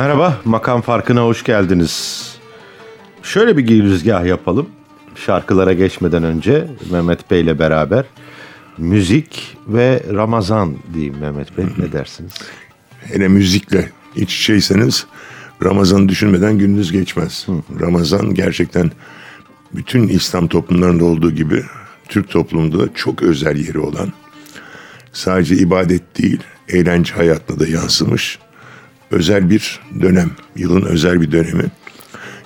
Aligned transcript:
Merhaba, 0.00 0.40
makam 0.44 0.80
farkına 0.80 1.24
hoş 1.24 1.44
geldiniz. 1.44 2.24
Şöyle 3.22 3.56
bir 3.56 3.62
girizgah 3.62 4.24
yapalım. 4.24 4.68
Şarkılara 5.14 5.72
geçmeden 5.72 6.24
önce 6.24 6.66
Mehmet 6.90 7.30
Bey 7.30 7.40
ile 7.40 7.58
beraber 7.58 8.04
müzik 8.78 9.56
ve 9.66 10.02
Ramazan 10.12 10.76
diyeyim 10.94 11.18
Mehmet 11.18 11.58
Bey. 11.58 11.64
Ne 11.78 11.92
dersiniz? 11.92 12.32
Hele 13.00 13.28
müzikle 13.28 13.90
iç 14.16 14.40
içeyseniz 14.40 15.06
Ramazan'ı 15.64 16.08
düşünmeden 16.08 16.58
gününüz 16.58 16.92
geçmez. 16.92 17.46
Ramazan 17.80 18.34
gerçekten 18.34 18.90
bütün 19.72 20.08
İslam 20.08 20.48
toplumlarında 20.48 21.04
olduğu 21.04 21.30
gibi 21.30 21.64
Türk 22.08 22.30
toplumunda 22.30 22.78
da 22.78 22.94
çok 22.94 23.22
özel 23.22 23.56
yeri 23.56 23.78
olan 23.78 24.12
sadece 25.12 25.54
ibadet 25.54 26.18
değil 26.18 26.40
eğlence 26.68 27.14
hayatına 27.14 27.60
da 27.60 27.66
yansımış 27.66 28.38
özel 29.10 29.50
bir 29.50 29.80
dönem. 30.00 30.30
Yılın 30.56 30.82
özel 30.82 31.20
bir 31.20 31.32
dönemi. 31.32 31.64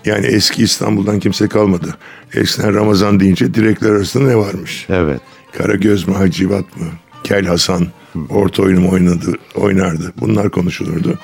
Yani 0.05 0.27
eski 0.27 0.63
İstanbul'dan 0.63 1.21
kimse 1.21 1.49
kalmadı. 1.49 1.97
Eskiden 2.35 2.75
Ramazan 2.75 3.21
deyince 3.21 3.55
direkler 3.55 3.91
arasında 3.91 4.29
ne 4.29 4.37
varmış? 4.37 4.87
Evet. 4.89 5.21
Karagöz 5.53 6.09
mü, 6.09 6.15
Hacivat 6.15 6.77
mı, 6.77 6.87
Kel 7.25 7.47
Hasan, 7.47 7.87
orta 8.29 8.63
oyunu 8.63 8.81
mu 8.81 8.91
oynadı, 8.91 9.39
oynardı. 9.55 10.13
Bunlar 10.21 10.51
konuşulurdu. 10.51 11.19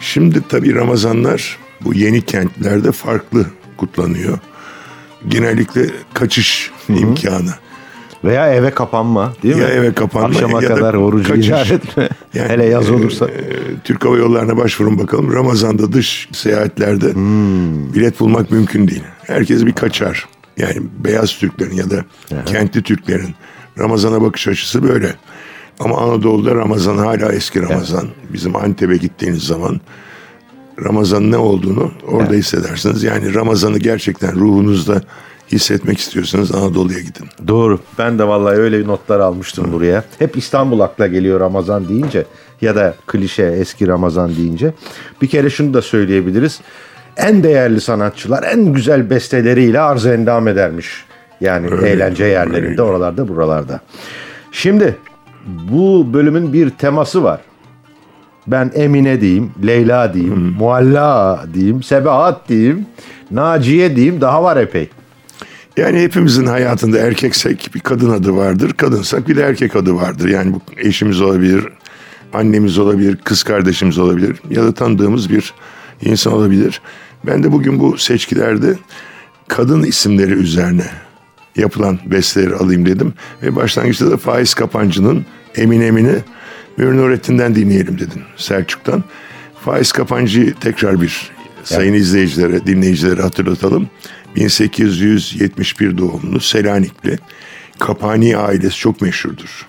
Şimdi 0.00 0.42
tabii 0.48 0.74
Ramazanlar 0.74 1.58
bu 1.80 1.94
yeni 1.94 2.22
kentlerde 2.22 2.92
farklı 2.92 3.46
kutlanıyor. 3.76 4.38
Genellikle 5.28 5.86
kaçış 6.14 6.70
imkanı. 6.88 7.54
Veya 8.24 8.54
eve 8.54 8.70
kapanma 8.70 9.32
değil 9.42 9.54
mi? 9.56 9.60
Ya 9.62 9.68
eve 9.68 9.92
kapanma 9.94 10.28
Akşama 10.28 10.62
ya 10.62 10.70
da 10.70 10.74
kadar 10.74 10.94
orucu 10.94 11.28
kaçış. 11.28 11.48
idare 11.48 11.74
etme. 11.74 12.08
Yani, 12.34 12.48
Hele 12.48 12.64
yaz 12.64 12.88
e, 12.88 12.92
olursa. 12.92 13.26
e, 13.28 13.40
Türk 13.84 14.04
Hava 14.04 14.16
Yolları'na 14.16 14.56
başvurun 14.56 14.98
bakalım. 14.98 15.34
Ramazan'da 15.34 15.92
dış 15.92 16.28
seyahatlerde 16.32 17.12
Hmm. 17.12 17.94
bilet 17.94 18.20
bulmak 18.20 18.50
mümkün 18.50 18.88
değil. 18.88 19.02
Herkes 19.26 19.66
bir 19.66 19.72
kaçar. 19.72 20.28
Yani 20.56 20.76
beyaz 21.04 21.38
Türklerin 21.38 21.74
ya 21.74 21.90
da 21.90 22.04
kentli 22.46 22.82
Türklerin 22.82 23.34
Ramazan'a 23.78 24.22
bakış 24.22 24.48
açısı 24.48 24.82
böyle. 24.82 25.14
Ama 25.80 25.96
Anadolu'da 25.98 26.54
Ramazan 26.54 26.98
hala 26.98 27.32
eski 27.32 27.62
Ramazan. 27.62 28.08
Bizim 28.32 28.56
Antep'e 28.56 28.96
gittiğiniz 28.96 29.42
zaman 29.42 29.80
Ramazan 30.84 31.30
ne 31.30 31.36
olduğunu 31.36 31.90
orada 32.08 32.34
hissedersiniz. 32.34 33.02
Yani 33.02 33.34
Ramazan'ı 33.34 33.78
gerçekten 33.78 34.34
ruhunuzda 34.36 35.02
hissetmek 35.52 35.98
istiyorsanız 35.98 36.54
Anadolu'ya 36.54 37.00
gidin. 37.00 37.26
Doğru. 37.48 37.80
Ben 37.98 38.18
de 38.18 38.28
vallahi 38.28 38.56
öyle 38.56 38.86
notlar 38.86 39.20
almıştım 39.20 39.72
buraya. 39.72 40.04
Hep 40.18 40.36
İstanbul 40.36 40.80
akla 40.80 41.06
geliyor 41.06 41.40
Ramazan 41.40 41.88
deyince 41.88 42.24
ya 42.60 42.76
da 42.76 42.94
klişe 43.06 43.42
eski 43.42 43.88
Ramazan 43.88 44.36
deyince. 44.36 44.74
Bir 45.22 45.26
kere 45.26 45.50
şunu 45.50 45.74
da 45.74 45.82
söyleyebiliriz. 45.82 46.60
En 47.16 47.42
değerli 47.42 47.80
sanatçılar 47.80 48.42
en 48.42 48.72
güzel 48.72 49.10
besteleriyle 49.10 49.80
arz 49.80 50.06
endam 50.06 50.48
edermiş. 50.48 51.04
Yani 51.40 51.66
eğlence 51.86 52.24
yerlerinde 52.24 52.70
öyle. 52.70 52.82
oralarda 52.82 53.28
buralarda. 53.28 53.80
Şimdi 54.52 54.96
bu 55.46 56.14
bölümün 56.14 56.52
bir 56.52 56.70
teması 56.70 57.24
var. 57.24 57.40
Ben 58.46 58.70
Emine 58.74 59.20
diyeyim, 59.20 59.52
Leyla 59.66 60.14
diyeyim, 60.14 60.54
Mualla 60.58 61.44
diyeyim, 61.54 61.82
Sebahat 61.82 62.48
diyeyim, 62.48 62.86
Naciye 63.30 63.96
diyeyim 63.96 64.20
daha 64.20 64.42
var 64.42 64.56
epey. 64.56 64.88
Yani 65.76 66.00
hepimizin 66.00 66.46
hayatında 66.46 66.98
erkeksek 66.98 67.70
bir 67.74 67.80
kadın 67.80 68.10
adı 68.10 68.36
vardır. 68.36 68.72
Kadınsak 68.72 69.28
bir 69.28 69.36
de 69.36 69.42
erkek 69.42 69.76
adı 69.76 69.94
vardır. 69.94 70.28
Yani 70.28 70.52
bu 70.52 70.60
eşimiz 70.76 71.20
olabilir, 71.20 71.68
annemiz 72.32 72.78
olabilir, 72.78 73.16
kız 73.24 73.42
kardeşimiz 73.42 73.98
olabilir 73.98 74.40
ya 74.50 74.64
da 74.64 74.74
tanıdığımız 74.74 75.30
bir 75.30 75.54
insan 76.02 76.32
olabilir. 76.32 76.80
Ben 77.26 77.42
de 77.42 77.52
bugün 77.52 77.80
bu 77.80 77.98
seçkilerde 77.98 78.74
kadın 79.48 79.82
isimleri 79.82 80.32
üzerine 80.32 80.86
yapılan 81.56 81.98
besteleri 82.06 82.54
alayım 82.54 82.86
dedim. 82.86 83.14
Ve 83.42 83.56
başlangıçta 83.56 84.10
da 84.10 84.16
Faiz 84.16 84.54
Kapancı'nın 84.54 85.26
Emin 85.56 85.80
Emin'i 85.80 86.16
Mürnur 86.76 86.94
Nurettin'den 86.94 87.54
dinleyelim 87.54 87.98
dedim 87.98 88.22
Selçuk'tan. 88.36 89.04
Faiz 89.64 89.92
Kapancı'yı 89.92 90.54
tekrar 90.54 91.00
bir 91.00 91.30
sayın 91.64 91.94
izleyicilere, 91.94 92.66
dinleyicilere 92.66 93.22
hatırlatalım. 93.22 93.88
1871 94.36 95.98
doğumlu 95.98 96.40
Selanikli. 96.40 97.18
Kapani 97.78 98.36
ailesi 98.36 98.76
çok 98.76 99.00
meşhurdur. 99.00 99.66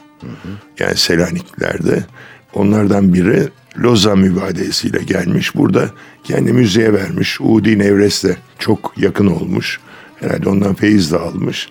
Yani 0.79 0.96
Selaniklilerde. 0.96 2.06
Onlardan 2.53 3.13
biri 3.13 3.50
Lozan 3.78 4.19
mübadelesiyle 4.19 5.03
gelmiş. 5.03 5.56
Burada 5.56 5.90
kendi 6.24 6.53
müziğe 6.53 6.94
vermiş. 6.94 7.41
Udi 7.41 7.79
Nevres'le 7.79 8.38
çok 8.59 8.94
yakın 8.97 9.28
olmuş. 9.28 9.79
Herhalde 10.19 10.50
ondan 10.50 10.74
feyiz 10.74 11.12
de 11.12 11.18
almış. 11.18 11.69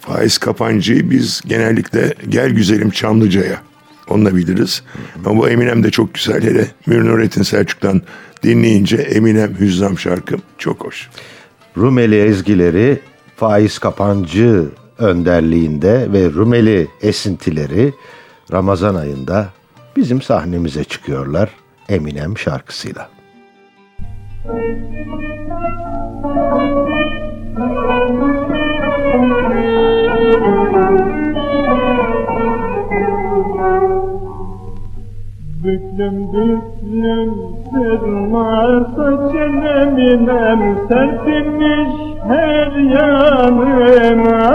Faiz 0.00 0.38
Kapancı'yı 0.38 1.10
biz 1.10 1.40
genellikle 1.46 2.14
Gel 2.28 2.50
Güzelim 2.50 2.90
Çamlıca'ya 2.90 3.62
onunla 4.08 4.36
biliriz. 4.36 4.82
Ama 5.24 5.40
bu 5.40 5.48
Eminem 5.48 5.84
de 5.84 5.90
çok 5.90 6.14
güzel. 6.14 6.42
Hele 6.42 6.66
Nurettin 6.86 7.42
Selçuk'tan 7.42 8.02
dinleyince 8.42 8.96
Eminem 8.96 9.60
Hüzzam 9.60 9.98
şarkım 9.98 10.42
çok 10.58 10.84
hoş. 10.84 11.08
Rumeli 11.76 12.20
ezgileri 12.20 13.00
Faiz 13.36 13.78
Kapancı 13.78 14.68
önderliğinde 14.98 16.12
ve 16.12 16.30
Rumeli 16.30 16.88
esintileri 17.02 17.94
Ramazan 18.52 18.94
ayında 18.94 19.48
bizim 19.96 20.22
sahnemize 20.22 20.84
çıkıyorlar 20.84 21.50
Eminem 21.88 22.38
şarkısıyla. 22.38 23.10
Büklüm 35.64 36.32
büklüm 36.32 37.34
sırma 37.70 38.84
saçın 38.96 39.62
eminem 39.62 40.78
serpilmiş 40.88 41.92
her 42.28 42.72
yanıma. 42.72 44.52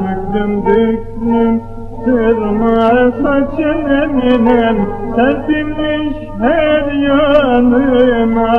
Büklüm 0.00 0.66
büklüm 0.66 1.62
sırma 2.04 3.12
saçın 3.22 3.84
eminem 4.02 4.76
serpilmiş 5.16 6.16
her 6.40 6.92
yanıma. 6.92 8.54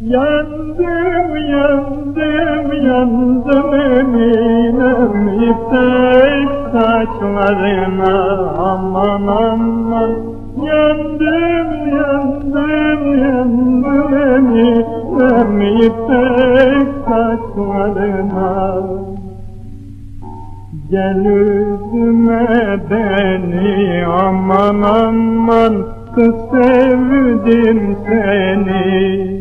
Yandım 0.00 1.36
yandım 1.50 2.72
yandım 2.86 3.74
eminem 3.74 5.28
ipek 5.42 6.57
saçlarına 6.72 8.16
aman 8.58 9.26
aman. 9.26 10.10
Yandım 10.62 11.88
yandım 11.88 13.18
yandım 13.22 14.14
eminem 14.14 15.60
ipek 15.60 16.88
saçlarına. 17.08 18.82
Gel 20.90 21.24
üzme 21.24 22.80
beni 22.90 24.06
aman 24.06 24.82
aman. 24.82 25.74
Kız 26.14 26.34
sevdim 26.50 27.96
seni 28.06 29.38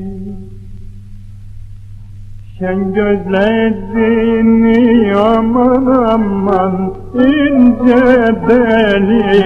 sen 2.60 2.94
gözlerini 2.94 4.78
aman 5.16 5.86
aman 5.86 6.94
ince 7.14 8.36
deli. 8.50 9.46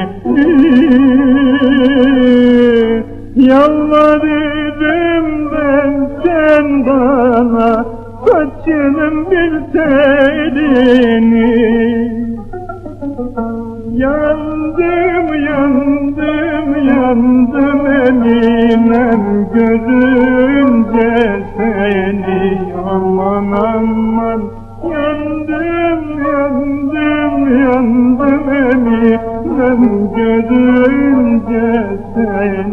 Yalvarırım 3.36 5.28
ben 5.52 6.10
sen 6.26 6.86
bana 6.86 7.86
saçının 8.26 9.32
bir 9.32 9.52
telini 9.74 10.72
Yandım 13.92 15.28
yandım 15.46 16.68
yandım 16.88 17.88
eminem 17.88 19.24
gözümce 19.54 21.12
seni 21.58 22.21
Aman 22.92 23.52
aman 23.52 24.42
Yendim 24.84 26.02
yendim 26.26 27.44
yendim 27.60 28.50
elimden 28.50 29.82
görünce 30.16 31.68
seni. 32.14 32.72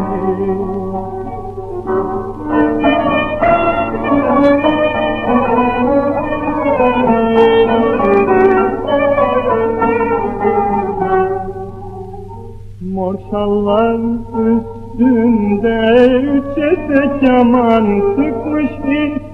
Morşallar 12.94 14.00
üstünde 14.49 15.79
üçe 16.20 16.70
de 16.88 17.20
keman 17.20 17.87
sıkmış 18.17 18.70
bir 18.88 19.27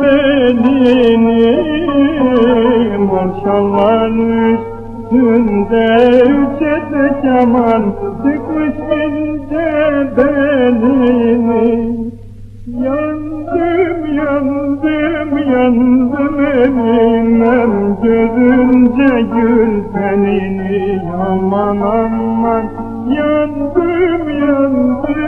belini 0.00 1.56
Mor 2.98 3.28
şallar 3.44 4.10
üstünde 4.52 5.86
üç 6.22 6.62
ete 6.62 7.20
keman 7.22 7.82
sıkmış 8.22 8.76
ince 8.98 9.68
belini 10.16 11.96
Yandım, 12.84 14.00
yandım, 14.16 15.38
yandım 15.52 16.40
elimem 16.40 17.96
Görünce 18.02 19.20
gül 19.34 19.84
tenini 19.92 21.02
aman 21.28 21.76
aman. 21.76 22.64
Yandım, 23.08 24.28
yandım 24.28 25.25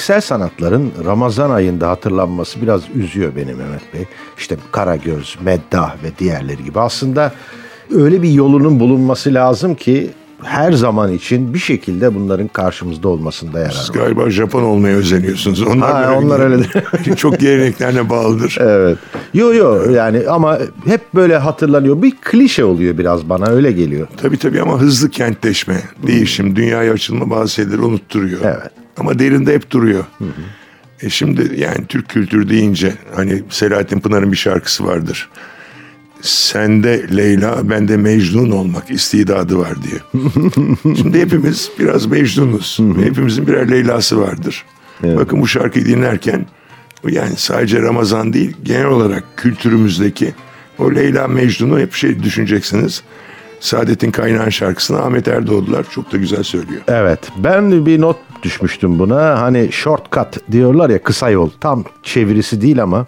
Geleneksel 0.00 0.20
sanatların 0.20 0.92
Ramazan 1.04 1.50
ayında 1.50 1.88
hatırlanması 1.88 2.62
biraz 2.62 2.82
üzüyor 2.94 3.32
beni 3.36 3.54
Mehmet 3.54 3.94
Bey. 3.94 4.04
İşte 4.38 4.56
Karagöz, 4.72 5.36
Meddah 5.44 5.94
ve 6.04 6.08
diğerleri 6.18 6.64
gibi. 6.64 6.80
Aslında 6.80 7.32
öyle 7.94 8.22
bir 8.22 8.30
yolunun 8.30 8.80
bulunması 8.80 9.34
lazım 9.34 9.74
ki 9.74 10.10
her 10.42 10.72
zaman 10.72 11.12
için 11.12 11.54
bir 11.54 11.58
şekilde 11.58 12.14
bunların 12.14 12.48
karşımızda 12.48 13.08
olmasında 13.08 13.58
yarar 13.58 13.70
Siz 13.70 13.90
var. 13.90 13.94
galiba 13.94 14.30
Japon 14.30 14.62
olmaya 14.62 14.96
özeniyorsunuz. 14.96 15.62
Onlar, 15.62 16.04
Ha, 16.04 16.14
onlar 16.18 16.40
öyledir. 16.40 16.72
çok 17.16 17.40
geleneklerine 17.40 18.10
bağlıdır. 18.10 18.56
Evet. 18.60 18.98
Yo 19.34 19.54
yo 19.54 19.90
yani 19.90 20.22
ama 20.28 20.58
hep 20.86 21.14
böyle 21.14 21.36
hatırlanıyor. 21.36 22.02
Bir 22.02 22.12
klişe 22.20 22.64
oluyor 22.64 22.98
biraz 22.98 23.28
bana 23.28 23.46
öyle 23.46 23.72
geliyor. 23.72 24.06
Tabii 24.16 24.38
tabii 24.38 24.62
ama 24.62 24.80
hızlı 24.80 25.10
kentleşme, 25.10 25.82
değişim, 26.06 26.56
dünyaya 26.56 26.92
açılma 26.92 27.30
bazı 27.30 27.52
şeyleri 27.52 27.80
unutturuyor. 27.80 28.40
Evet. 28.44 28.79
Ama 29.00 29.18
derinde 29.18 29.54
hep 29.54 29.70
duruyor. 29.70 30.04
E 31.02 31.10
şimdi 31.10 31.60
yani 31.60 31.86
Türk 31.88 32.08
kültürü 32.08 32.48
deyince 32.48 32.94
hani 33.14 33.42
Selahattin 33.48 34.00
Pınar'ın 34.00 34.32
bir 34.32 34.36
şarkısı 34.36 34.84
vardır. 34.84 35.28
Sende 36.22 37.16
Leyla, 37.16 37.70
bende 37.70 37.96
Mecnun 37.96 38.50
olmak 38.50 38.90
istidadı 38.90 39.58
var 39.58 39.74
diye. 39.82 40.24
Şimdi 40.96 41.20
hepimiz 41.20 41.70
biraz 41.78 42.06
Mecnunuz. 42.06 42.78
Hepimizin 43.04 43.46
birer 43.46 43.70
Leyla'sı 43.70 44.20
vardır. 44.20 44.64
Bakın 45.02 45.40
bu 45.40 45.46
şarkıyı 45.46 45.86
dinlerken 45.86 46.46
yani 47.08 47.36
sadece 47.36 47.82
Ramazan 47.82 48.32
değil 48.32 48.56
genel 48.62 48.86
olarak 48.86 49.24
kültürümüzdeki 49.36 50.34
o 50.78 50.94
Leyla 50.94 51.28
Mecnun'u 51.28 51.78
hep 51.78 51.94
şey 51.94 52.22
düşüneceksiniz. 52.22 53.02
Saadet'in 53.60 54.10
Kaynağın 54.10 54.50
şarkısını 54.50 55.02
Ahmet 55.02 55.28
Erdoğdular 55.28 55.86
çok 55.90 56.12
da 56.12 56.16
güzel 56.16 56.42
söylüyor. 56.42 56.80
Evet 56.88 57.20
ben 57.36 57.86
bir 57.86 58.00
not 58.00 58.16
düşmüştüm 58.42 58.98
buna. 58.98 59.40
Hani 59.40 59.72
shortcut 59.72 60.52
diyorlar 60.52 60.90
ya 60.90 61.02
kısa 61.02 61.30
yol. 61.30 61.50
Tam 61.60 61.84
çevirisi 62.02 62.60
değil 62.60 62.82
ama 62.82 63.06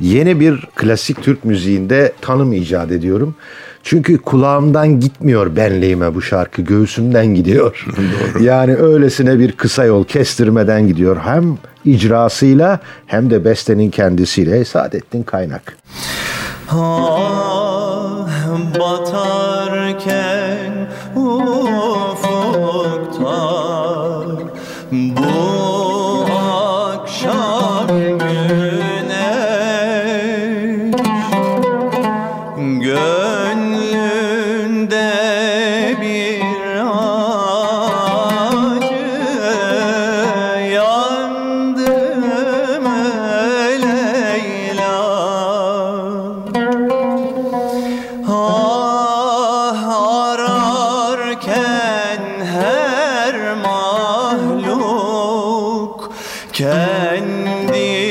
yeni 0.00 0.40
bir 0.40 0.68
klasik 0.74 1.22
Türk 1.22 1.44
müziğinde 1.44 2.12
tanım 2.20 2.52
icat 2.52 2.92
ediyorum. 2.92 3.34
Çünkü 3.82 4.18
kulağımdan 4.18 5.00
gitmiyor 5.00 5.56
benliğime 5.56 6.14
bu 6.14 6.22
şarkı. 6.22 6.62
Göğsümden 6.62 7.26
gidiyor. 7.26 7.86
Yani 8.40 8.76
öylesine 8.76 9.38
bir 9.38 9.52
kısa 9.52 9.84
yol 9.84 10.04
kestirmeden 10.04 10.88
gidiyor. 10.88 11.16
Hem 11.24 11.58
icrasıyla 11.84 12.80
hem 13.06 13.30
de 13.30 13.44
bestenin 13.44 13.90
kendisiyle. 13.90 14.64
Saadettin 14.64 15.22
Kaynak. 15.22 15.76
Ah 16.70 17.75
can. 20.00 20.25
the 57.46 58.05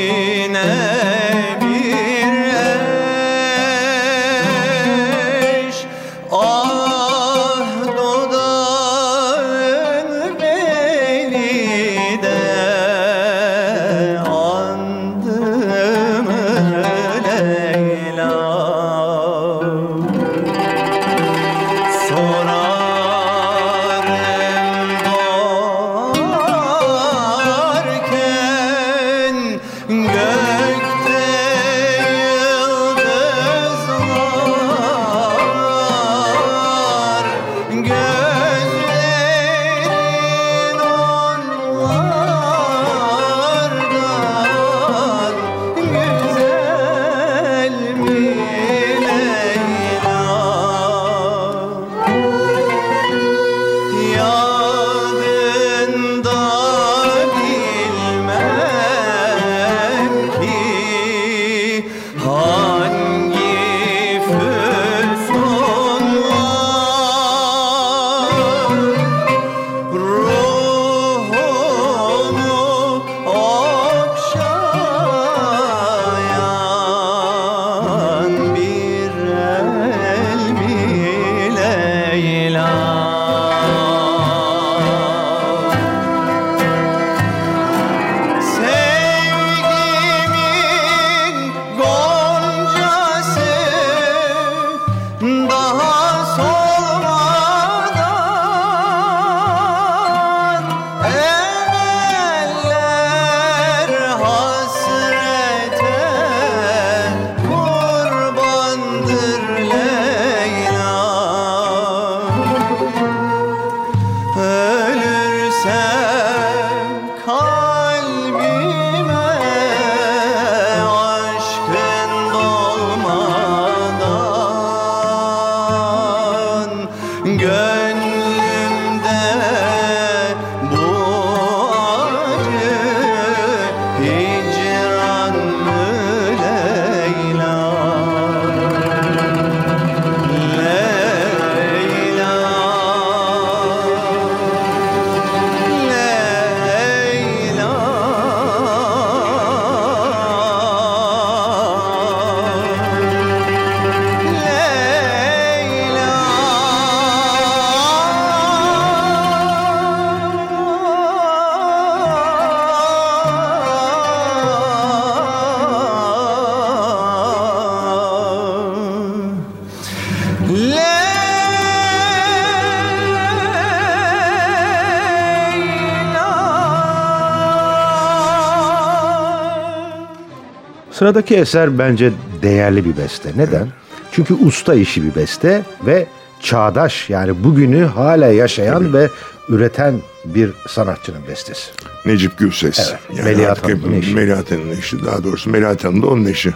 Sıradaki 180.99 181.35
eser 181.35 181.77
bence 181.79 182.11
değerli 182.41 182.85
bir 182.85 182.97
beste. 182.97 183.31
Neden? 183.35 183.67
Çünkü 184.11 184.33
usta 184.33 184.75
işi 184.75 185.03
bir 185.03 185.15
beste 185.15 185.63
ve 185.85 186.07
çağdaş 186.41 187.09
yani 187.09 187.43
bugünü 187.43 187.85
hala 187.85 188.27
yaşayan 188.27 188.93
ve 188.93 189.09
üreten 189.49 190.01
bir 190.25 190.51
sanatçının 190.67 191.27
bestesi. 191.27 191.71
Necip 192.05 192.37
Gürses. 192.37 192.93
Evet, 193.13 193.25
Melihat 193.25 193.51
artık 193.51 193.65
Hanım'ın 193.65 193.93
eşi. 193.93 194.15
Melihat 194.15 194.51
Hanım'ın 194.51 194.77
eşi. 194.77 195.05
Daha 195.05 195.23
doğrusu 195.23 195.49
Melihat 195.49 195.83
Hanım 195.83 196.01
da 196.01 196.07
onun 196.07 196.25
eşi. 196.25 196.53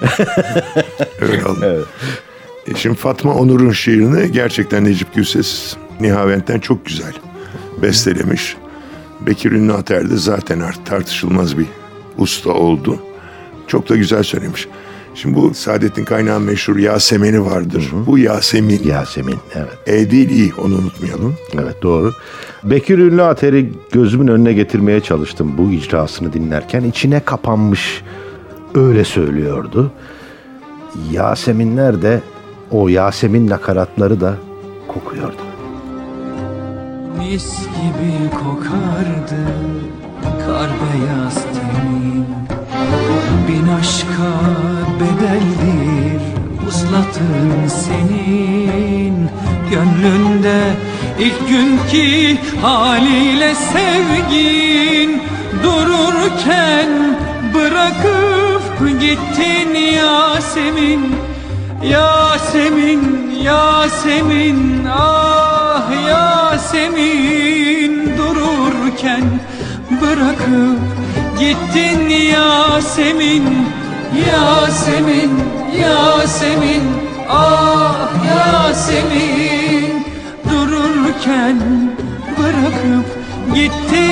Öyle 1.21 1.45
oldu. 1.45 1.87
E 2.67 2.75
Şimdi 2.75 2.95
Fatma 2.95 3.33
Onur'un 3.33 3.71
şiirini 3.71 4.31
gerçekten 4.31 4.85
Necip 4.85 5.15
Gürses 5.15 5.75
Nihavent'ten 5.99 6.59
çok 6.59 6.85
güzel 6.85 7.13
bestelemiş. 7.81 8.55
Bekir 9.21 9.51
Ünlü 9.51 9.73
Ater 9.73 10.09
de 10.09 10.17
zaten 10.17 10.59
artık 10.59 10.85
tartışılmaz 10.85 11.57
bir 11.57 11.65
usta 12.17 12.49
oldu. 12.49 12.99
Çok 13.69 13.89
da 13.89 13.95
güzel 13.95 14.23
söylemiş. 14.23 14.67
Şimdi 15.15 15.35
bu 15.35 15.53
Saadettin 15.53 16.05
Kaynağ'ın 16.05 16.41
meşhur 16.41 16.77
Yasemin'i 16.77 17.45
vardır. 17.45 17.91
Bu 18.07 18.17
Yasemin. 18.17 18.83
Yasemin 18.83 19.37
evet. 19.55 19.77
E 19.87 20.11
değil 20.11 20.29
iyi 20.29 20.53
onu 20.57 20.75
unutmayalım. 20.75 21.35
Evet 21.53 21.81
doğru. 21.81 22.13
Bekir 22.63 22.97
Ünlü 22.97 23.23
Ater'i 23.23 23.73
gözümün 23.91 24.27
önüne 24.27 24.53
getirmeye 24.53 25.01
çalıştım 25.01 25.53
bu 25.57 25.71
icrasını 25.71 26.33
dinlerken. 26.33 26.83
içine 26.83 27.19
kapanmış 27.19 28.03
öyle 28.75 29.03
söylüyordu. 29.03 29.91
Yaseminler 31.11 32.01
de 32.01 32.21
o 32.71 32.87
Yasemin 32.87 33.49
nakaratları 33.49 34.21
da 34.21 34.35
kokuyordu. 34.87 35.41
Mis 37.17 37.59
gibi 37.59 38.29
kokardı 38.29 39.53
kar 40.45 40.69
beyaz 40.69 41.35
tenin 41.35 41.98
Bin 43.47 43.67
aşka 43.79 44.31
bedeldir 44.99 46.21
uslatın 46.67 47.67
senin. 47.67 49.29
Gönlünde 49.71 50.61
ilk 51.19 51.49
günkü 51.49 52.37
haliyle 52.61 53.55
sevgin. 53.55 55.21
Dururken 55.63 56.89
bırakıp 57.53 58.99
gittin 58.99 59.75
Yasemin. 59.75 61.15
Yasemin, 61.83 63.31
Yasemin, 63.43 64.85
ah 64.91 65.91
Yasemin. 66.09 67.93
Dururken 68.17 69.23
bırakıp 70.01 70.98
gittin 71.39 72.09
Yasemin 72.09 73.45
Yasemin, 74.27 75.31
Yasemin, 75.81 76.83
ah 77.29 78.09
Yasemin 78.25 80.03
Dururken 80.49 81.57
bırakıp 82.37 83.05
gittin 83.55 84.08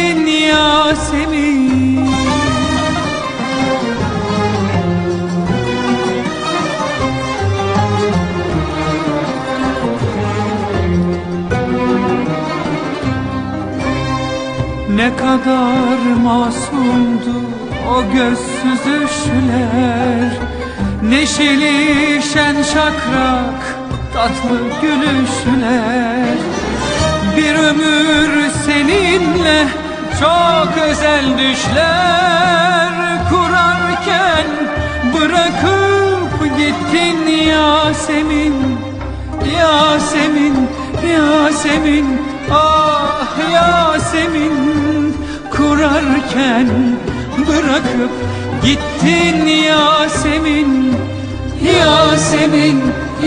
Ne 15.07 15.15
kadar 15.15 15.99
masumdu 16.23 17.37
o 17.89 18.13
gözsüz 18.13 18.81
üşler 19.03 20.31
Neşeli 21.03 22.21
şen 22.33 22.63
şakrak 22.63 23.61
tatlı 24.13 24.59
gülüşler. 24.81 26.37
Bir 27.37 27.55
ömür 27.55 28.49
seninle 28.65 29.67
çok 30.19 30.83
özel 30.83 31.37
düşler 31.37 32.91
Kurarken 33.29 34.47
bırakıp 35.13 36.57
gittin 36.57 37.27
Yasemin 37.27 38.77
Yasemin, 39.57 40.67
Yasemin, 41.13 42.05
ah 42.51 43.37
Yasemin 43.53 44.86
Kurarken 45.57 46.67
bırakıp 47.47 48.11
gittin 48.63 49.45
Yasemin 49.47 50.93
Yasemin, 51.63 52.81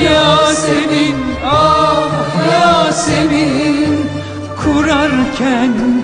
Yasemin, 0.04 1.16
ah 1.44 2.10
Yasemin. 2.52 4.06
Kurarken 4.64 6.02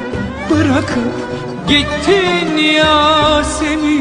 bırakıp 0.51 1.15
gittin 1.69 2.57
Yasemin 2.57 3.97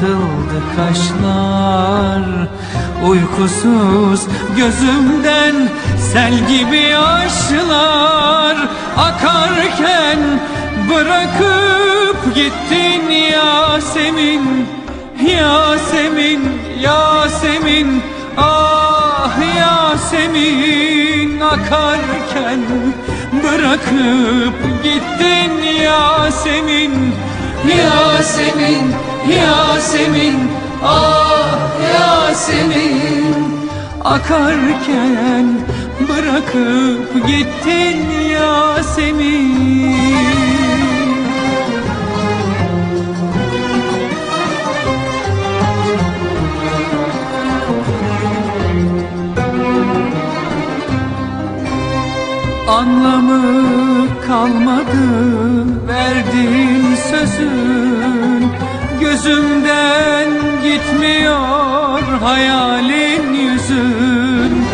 çatıldı 0.00 0.62
kaşlar 0.76 2.48
Uykusuz 3.08 4.26
gözümden 4.56 5.68
sel 6.12 6.34
gibi 6.48 6.76
yaşlar 6.76 8.56
Akarken 8.96 10.40
bırakıp 10.90 12.34
gittin 12.34 13.10
Yasemin 13.10 14.66
Yasemin, 15.38 16.40
Yasemin, 16.82 18.02
ah 18.36 19.36
Yasemin 19.58 21.40
akarken 21.40 22.60
bırakıp 23.42 24.82
gittin 24.82 25.62
Yasemin 25.82 27.14
Yasemin, 27.68 28.94
Yasemin, 29.28 30.36
ah 30.84 31.70
Yasemin 31.94 33.60
akarken 34.04 35.58
bırakıp 36.08 37.26
gittin 37.26 38.10
Yasemin. 38.32 39.60
Anlamı 52.68 53.42
kalmadı 54.26 55.06
verdiğin 55.88 56.94
sözün 57.10 58.39
Gözümden 59.00 60.30
gitmiyor 60.62 62.02
hayalin 62.22 63.34
yüzün. 63.34 64.64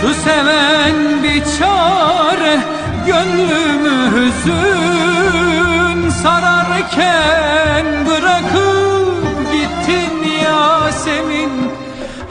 Şu 0.00 0.14
seven 0.14 1.22
bir 1.22 1.42
çare 1.58 2.58
gönlümü 3.06 4.10
hüzün. 4.16 6.10
Sararken 6.22 7.86
bırakıp 8.06 9.52
gittin 9.52 10.32
Yasemin 10.44 11.72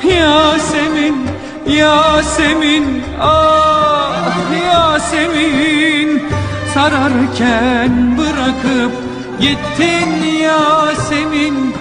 Yasemin, 0.03 1.15
Yasemin, 1.67 3.03
ah 3.21 4.25
Yasemin 4.65 6.21
Sararken 6.73 8.17
bırakıp 8.17 9.00
gittin 9.41 10.09
Yasemin 10.45 11.73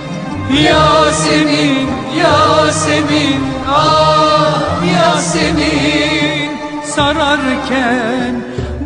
Yasemin, 0.50 1.88
Yasemin, 2.18 3.40
ah 3.68 4.82
Yasemin. 4.82 6.50
Sararken 6.84 8.34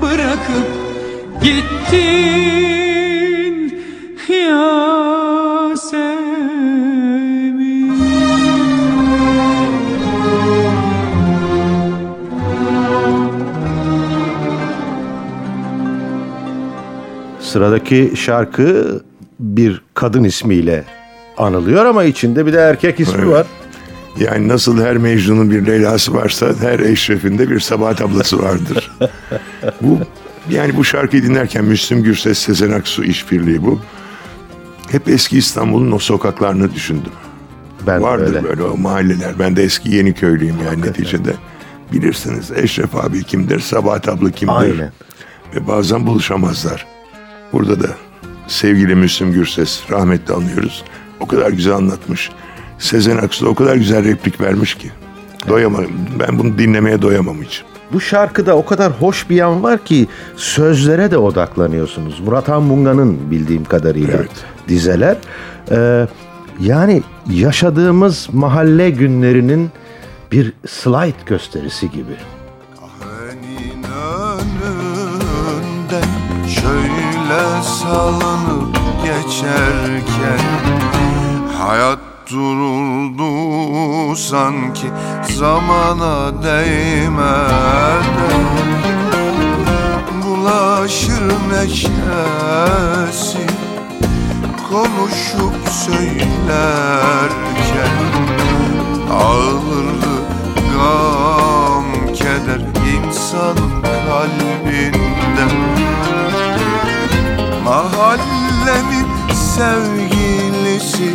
bırakıp 0.02 0.68
gittin 1.42 2.73
Sıradaki 17.54 18.12
şarkı 18.16 19.00
bir 19.40 19.82
kadın 19.94 20.24
ismiyle 20.24 20.84
anılıyor 21.36 21.84
ama 21.86 22.04
içinde 22.04 22.46
bir 22.46 22.52
de 22.52 22.58
erkek 22.58 23.00
ismi 23.00 23.14
Evet. 23.18 23.28
var. 23.28 23.46
Yani 24.20 24.48
nasıl 24.48 24.82
her 24.82 24.96
Mecnun'un 24.96 25.50
bir 25.50 25.66
Leyla'sı 25.66 26.14
varsa 26.14 26.46
her 26.60 26.78
Eşref'in 26.78 27.38
de 27.38 27.50
bir 27.50 27.60
Sabahat 27.60 28.00
ablası 28.00 28.42
vardır. 28.42 28.90
bu 29.80 29.98
yani 30.50 30.76
bu 30.76 30.84
şarkıyı 30.84 31.22
dinlerken 31.22 31.64
Müslüm 31.64 32.02
Gürses, 32.02 32.38
Sezen 32.38 32.70
Aksu 32.70 33.04
işbirliği 33.04 33.62
bu. 33.62 33.80
Hep 34.90 35.08
eski 35.08 35.38
İstanbul'un 35.38 35.92
o 35.92 35.98
sokaklarını 35.98 36.74
düşündüm. 36.74 37.12
Ben 37.86 38.02
Vardır 38.02 38.26
öyle. 38.26 38.44
böyle 38.44 38.62
o 38.62 38.76
mahalleler. 38.76 39.38
Ben 39.38 39.56
de 39.56 39.62
eski 39.64 39.90
Yeniköylüyüm 39.90 40.56
yani 40.64 40.82
neticede. 40.82 41.32
Bilirsiniz 41.92 42.50
Eşref 42.56 42.96
abi 42.96 43.24
kimdir, 43.24 43.60
Sabahat 43.60 44.08
abla 44.08 44.30
kimdir. 44.30 44.54
Aynen. 44.54 44.92
Ve 45.54 45.66
bazen 45.68 46.06
buluşamazlar. 46.06 46.93
Burada 47.54 47.80
da 47.82 47.88
sevgili 48.46 48.94
Müslüm 48.94 49.32
Gürses 49.32 49.90
rahmetli 49.90 50.34
anıyoruz. 50.34 50.84
O 51.20 51.26
kadar 51.26 51.50
güzel 51.50 51.74
anlatmış. 51.74 52.30
Sezen 52.78 53.16
Aksu 53.16 53.46
da 53.46 53.48
o 53.48 53.54
kadar 53.54 53.76
güzel 53.76 54.04
replik 54.04 54.40
vermiş 54.40 54.74
ki. 54.74 54.90
Doyamam. 55.48 55.84
Ben 56.20 56.38
bunu 56.38 56.58
dinlemeye 56.58 57.02
doyamam 57.02 57.42
hiç. 57.42 57.62
Bu 57.92 58.00
şarkıda 58.00 58.56
o 58.56 58.64
kadar 58.64 58.92
hoş 58.92 59.30
bir 59.30 59.36
yan 59.36 59.62
var 59.62 59.84
ki 59.84 60.06
sözlere 60.36 61.10
de 61.10 61.18
odaklanıyorsunuz. 61.18 62.20
Murat 62.20 62.48
Han 62.48 62.62
Munga'nın 62.62 63.30
bildiğim 63.30 63.64
kadarıyla 63.64 64.14
Evet. 64.16 64.30
dizeler. 64.68 65.16
Ee, 65.70 66.06
yani 66.60 67.02
yaşadığımız 67.30 68.28
mahalle 68.32 68.90
günlerinin 68.90 69.70
bir 70.32 70.52
slide 70.66 71.24
gösterisi 71.26 71.90
gibi. 71.90 72.16
Salınıp 77.64 78.76
geçerken 79.04 80.40
Hayat 81.58 81.98
dururdu 82.30 84.16
sanki 84.16 84.86
zamana 85.38 86.42
değmeden. 86.42 87.24
Bulaşır 90.26 91.32
neşesi 91.52 93.46
konuşup 94.70 95.68
söylerken 95.86 96.34
Ağırdı 99.12 100.14
gam 100.74 101.86
keder 102.14 102.60
insan 102.94 103.56
kalbinde 103.82 105.44
Mahallemin 107.64 109.06
sevgilisi 109.34 111.12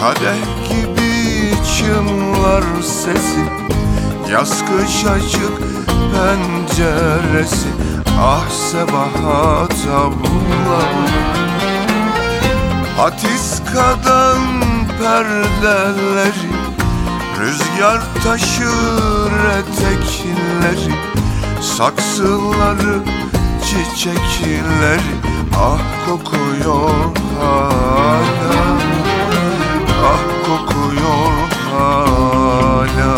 Kadeh 0.00 0.68
gibi 0.68 1.54
çınlar 1.78 2.62
sesi 2.82 3.44
Yaz 4.32 4.50
kış 4.50 5.04
açık 5.04 5.58
penceresi 6.12 7.68
Ah 8.20 8.50
Sebahat 8.50 9.86
abla 9.94 10.82
Hatiskadan 12.96 14.38
perdeleri 14.98 16.50
Rüzgar 17.40 18.00
taşır 18.24 19.32
etekleri 19.58 20.94
Saksıları 21.62 22.98
çiçekleri 23.64 25.29
Ah 25.54 25.78
kokuyor 26.06 26.90
hala. 27.40 28.60
Ah 30.10 30.22
kokuyor 30.46 31.34
hala 31.70 33.14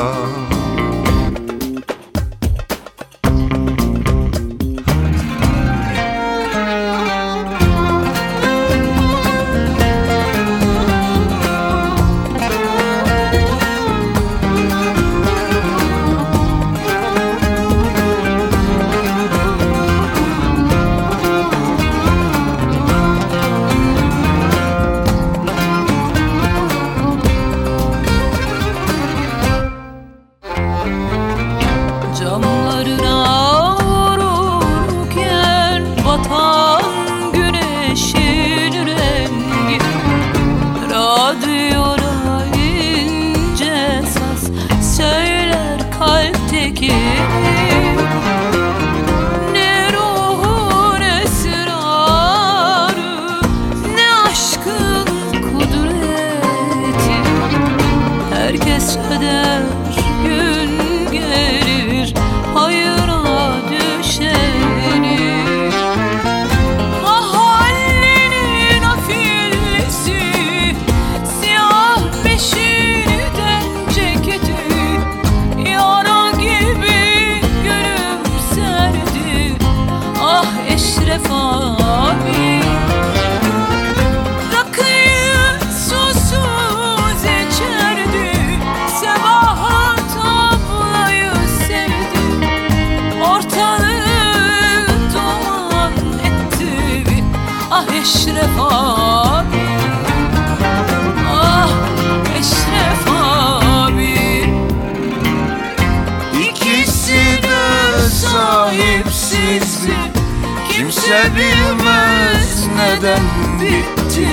bilmez 113.02 113.12
neden 113.12 113.22
bitti 113.60 114.28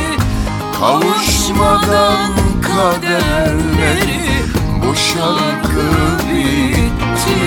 Kavuşmadan 0.80 2.32
kaderleri 2.62 4.20
Bu 4.88 4.96
şarkı 4.96 5.86
bitti 6.30 7.40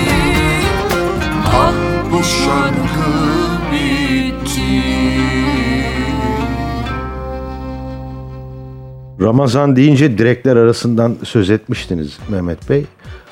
Ah 1.46 1.72
bu 2.12 2.22
şarkı 2.24 3.12
bitti 3.72 4.82
Ramazan 9.20 9.76
deyince 9.76 10.18
direkler 10.18 10.56
arasından 10.56 11.16
söz 11.24 11.50
etmiştiniz 11.50 12.18
Mehmet 12.28 12.70
Bey. 12.70 12.84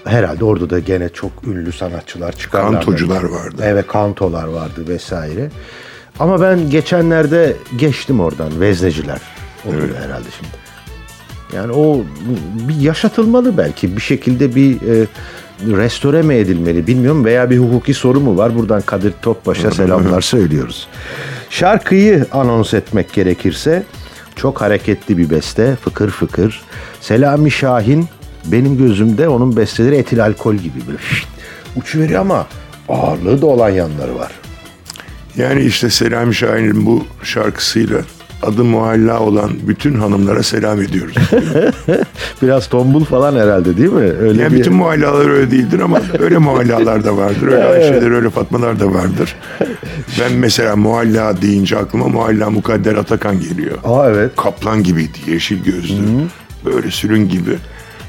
Herhalde 0.04 0.44
orada 0.44 0.70
da 0.70 0.78
gene 0.78 1.08
çok 1.08 1.32
ünlü 1.46 1.72
sanatçılar 1.72 2.32
çıkarlar. 2.32 2.72
Kantocular 2.72 3.22
vardı. 3.22 3.62
Evet 3.64 3.86
kantolar 3.86 4.44
vardı 4.44 4.88
vesaire. 4.88 5.50
Ama 6.20 6.40
ben 6.40 6.70
geçenlerde 6.70 7.56
geçtim 7.76 8.20
oradan 8.20 8.60
vezneciler 8.60 9.20
oluyor 9.66 9.96
herhalde 10.04 10.28
şimdi. 10.38 10.60
Yani 11.56 11.72
o 11.72 12.04
bir 12.68 12.80
yaşatılmalı 12.80 13.58
belki 13.58 13.96
bir 13.96 14.02
şekilde 14.02 14.54
bir 14.54 14.74
e, 14.74 15.06
restore 15.60 16.22
mi 16.22 16.34
edilmeli 16.34 16.86
bilmiyorum 16.86 17.24
veya 17.24 17.50
bir 17.50 17.58
hukuki 17.58 17.94
soru 17.94 18.20
mu 18.20 18.36
var? 18.36 18.56
Buradan 18.56 18.80
Kadir 18.80 19.12
Topbaş'a 19.22 19.70
selamlar 19.70 20.20
söylüyoruz. 20.20 20.88
Şarkıyı 21.50 22.26
anons 22.32 22.74
etmek 22.74 23.12
gerekirse 23.12 23.82
Çok 24.36 24.60
hareketli 24.60 25.18
bir 25.18 25.30
beste. 25.30 25.76
Fıkır 25.76 26.10
fıkır. 26.10 26.60
Selami 27.00 27.50
Şahin 27.50 28.06
benim 28.44 28.78
gözümde 28.78 29.28
onun 29.28 29.56
besteleri 29.56 29.96
etil 29.96 30.24
alkol 30.24 30.54
gibi. 30.54 30.86
Böyle 30.86 30.98
uçuveriyor 31.76 32.20
ama 32.20 32.46
ağırlığı 32.88 33.42
da 33.42 33.46
olan 33.46 33.70
yanları 33.70 34.18
var. 34.18 34.32
Yani 35.40 35.60
işte 35.60 35.90
Selami 35.90 36.34
Şahin'in 36.34 36.86
bu 36.86 37.04
şarkısıyla 37.22 37.98
adı 38.42 38.64
muhalla 38.64 39.20
olan 39.20 39.50
bütün 39.62 39.94
hanımlara 39.94 40.42
selam 40.42 40.82
ediyoruz. 40.82 41.14
Biraz 42.42 42.68
tombul 42.68 43.04
falan 43.04 43.36
herhalde 43.36 43.76
değil 43.76 43.92
mi? 43.92 44.12
Öyle 44.20 44.42
Yani 44.42 44.52
bir... 44.52 44.58
bütün 44.58 44.74
muhallalar 44.74 45.30
öyle 45.30 45.50
değildir 45.50 45.80
ama 45.80 46.00
öyle 46.18 46.38
muhallalar 46.38 47.04
da 47.04 47.16
vardır. 47.16 47.46
Öyle 47.46 47.64
Ayşeler, 47.68 48.10
öyle 48.10 48.30
Fatmalar 48.30 48.80
da 48.80 48.94
vardır. 48.94 49.36
Ben 50.20 50.32
mesela 50.32 50.76
muhalla 50.76 51.42
deyince 51.42 51.78
aklıma 51.78 52.08
muhalla 52.08 52.50
Mukadder 52.50 52.94
Atakan 52.94 53.40
geliyor. 53.40 53.78
Aa 53.84 54.10
evet. 54.10 54.30
Kaplan 54.36 54.82
gibiydi, 54.82 55.18
yeşil 55.26 55.64
gözlü. 55.64 55.96
Böyle 56.64 56.90
sürün 56.90 57.28
gibi. 57.28 57.56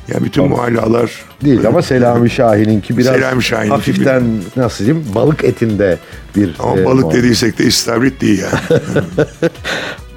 Yani 0.08 0.24
bütün 0.24 0.46
muhallalar 0.46 1.12
Değil 1.46 1.68
ama 1.68 1.82
Selami 1.82 2.30
Şahin'inki 2.30 2.98
biraz 2.98 3.16
Selami 3.16 3.44
Şahin'inki 3.44 3.72
hafiften 3.72 4.24
nasıl 4.56 4.86
diyeyim 4.86 5.06
balık 5.16 5.44
etinde 5.44 5.98
bir 6.36 6.56
ama 6.60 6.80
e, 6.80 6.86
balık 6.86 7.04
muhabbet. 7.04 7.24
dediysek 7.24 7.60
de 7.60 7.64
istavrit 7.64 8.22
değil 8.22 8.42
yani. 8.42 8.82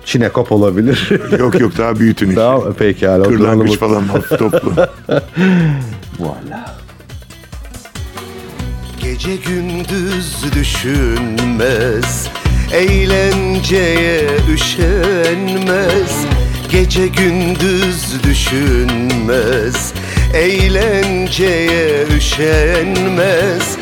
çinekop 0.05 0.53
olabilir. 0.53 1.11
yok 1.39 1.61
yok 1.61 1.79
daha 1.79 1.99
büyütün 1.99 2.29
işte. 2.29 2.41
tamam 2.41 2.73
pekala. 2.73 3.25
o 3.25 3.29
Kırlangıç 3.29 3.79
falan 3.79 4.03
hafif 4.03 4.29
toplu. 4.39 4.73
Valla. 6.19 6.75
Gece 9.03 9.37
gündüz 9.37 10.45
düşünmez 10.55 12.29
Eğlenceye 12.73 14.27
üşenmez 14.55 16.27
Gece 16.75 17.07
gündüz 17.07 18.23
düşünmez 18.23 19.93
Eğlenceye 20.35 22.07
üşenmez 22.17 23.77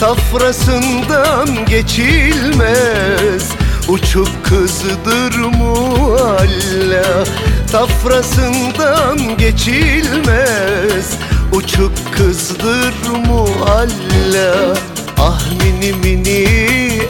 Tafrasından 0.00 1.66
geçilmez. 1.68 3.50
Uçup 3.88 4.44
kızdır 4.44 5.38
mualla 5.38 7.24
Tafrasından 7.72 9.36
geçilmez. 9.38 11.18
Uçup 11.52 12.16
kızdır 12.16 12.94
mualla 13.26 14.76
Ah 15.18 15.42
mini 15.62 15.92
mini 15.92 16.48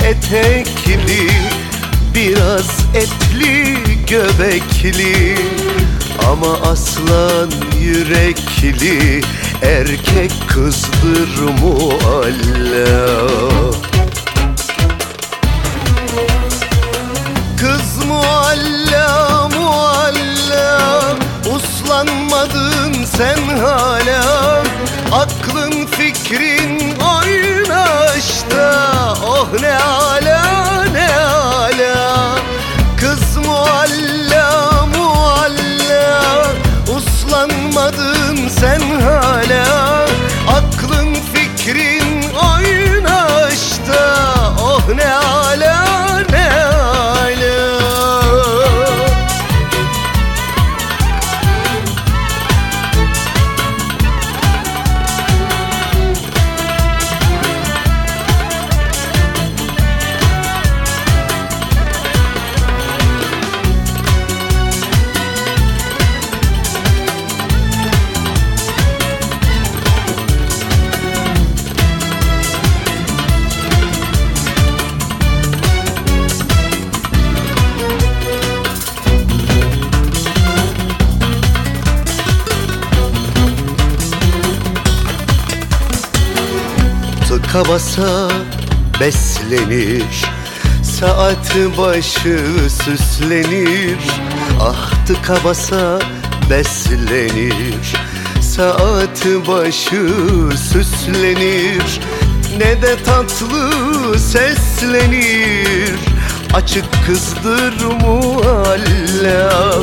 etekli 0.03 1.31
Biraz 2.15 2.71
etli 2.95 3.86
göbekli 4.07 5.39
Ama 6.31 6.53
aslan 6.71 7.51
yürekli 7.81 9.21
Erkek 9.63 10.33
kızdır 10.49 11.43
mualla 11.61 13.29
Kız 17.61 18.05
mualla 18.07 19.49
mualla 19.49 21.17
Uslanmadın 21.57 23.05
sen 23.17 23.59
hala. 23.59 24.63
Aklın 25.13 25.87
fikrin 25.87 26.95
oynaşta 27.01 28.75
Oh 29.25 29.49
ne 29.61 29.79
ala 29.79 30.85
ne 30.93 31.17
ala 31.17 32.37
Kız 33.07 33.37
mualla 33.37 34.87
mualla. 34.97 36.23
Uslanmadın 36.97 38.49
sen 38.49 38.81
hala. 39.01 40.07
Aklın 40.49 41.15
fikrin 41.15 41.96
basa 87.69 88.29
beslenir. 89.01 90.25
Saat 90.83 91.57
başı 91.79 92.41
süslenir. 92.85 93.99
Ah 94.61 95.07
tıka 95.07 95.45
basa 95.45 95.99
beslenir. 96.51 97.97
Saat 98.41 99.27
başı 99.49 100.09
süslenir. 100.73 102.01
Ne 102.59 102.83
de 102.83 102.97
tatlı 103.05 104.19
seslenir. 104.19 105.95
Açık 106.55 106.85
kızdır 107.07 107.85
mualla 108.01 109.75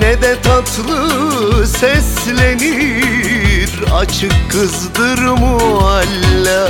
Ne 0.00 0.22
de 0.22 0.36
tatlı 0.42 1.66
seslenir. 1.66 3.12
Açık 3.94 4.50
kızdır 4.50 5.18
mualla 5.18 6.68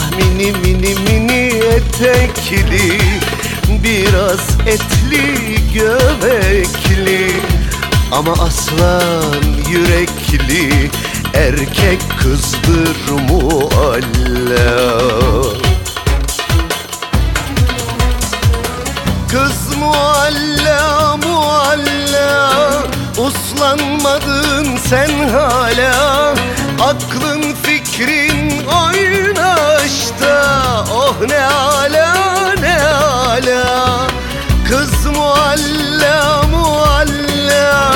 Ah 0.00 0.10
mini 0.16 0.52
mini 0.52 0.94
mini 0.94 1.42
etekli 1.76 2.98
Biraz 3.84 4.48
etli 4.66 5.24
göbekli. 5.74 7.32
Ama 8.12 8.32
aslan 8.32 9.44
yürekli 9.70 10.90
Erkek 11.34 12.00
kızdır 12.22 13.10
mualla 13.28 15.00
Kız 19.30 19.76
mualla 19.76 21.16
mualla 21.16 22.82
Uslanmadın 23.18 24.76
sen 24.88 25.28
hala. 25.28 26.34
Aklın 26.80 27.09
fikrin 28.00 28.66
oynaşta 28.66 30.34
Oh 30.92 31.16
ne 31.28 31.44
ala 31.44 32.14
ne 32.60 32.82
ala. 32.82 34.06
Kız 34.68 35.06
mualla 35.06 36.42
mualla. 36.50 37.92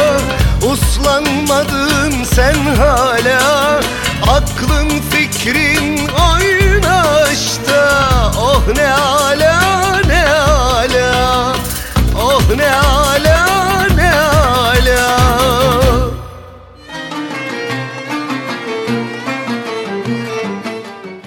Uslanmadın 0.62 2.24
sen 2.24 2.54
hala. 2.54 3.80
Aklın 4.28 4.88
fikrin 5.10 6.08
oynaşta 6.08 7.82
Oh 8.38 8.62
ne 8.76 8.92
ala 8.92 9.63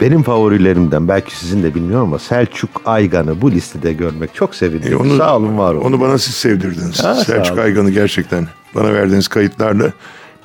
Benim 0.08 0.24
favorilerimden 0.24 1.08
belki 1.08 1.38
sizin 1.38 1.64
de 1.64 1.76
bilmiyorum 1.76 2.08
ama 2.08 2.20
Selçuk 2.20 2.70
Aygan'ı 2.86 3.42
bu 3.42 3.52
listede 3.52 3.94
görmek 3.94 4.36
çok 4.36 4.56
sevindim. 4.56 5.12
E, 5.12 5.18
Sağ 5.18 5.38
olun 5.38 5.58
var 5.58 5.74
olun. 5.74 5.84
Onu 5.86 6.02
bana 6.02 6.18
siz 6.18 6.36
sevdirdiniz. 6.36 7.04
Ha, 7.04 7.16
Selçuk. 7.16 7.58
Aygan'ı 7.58 7.90
gerçekten 7.90 8.48
bana 8.76 8.94
verdiğiniz 8.94 9.28
kayıtlarla. 9.28 9.94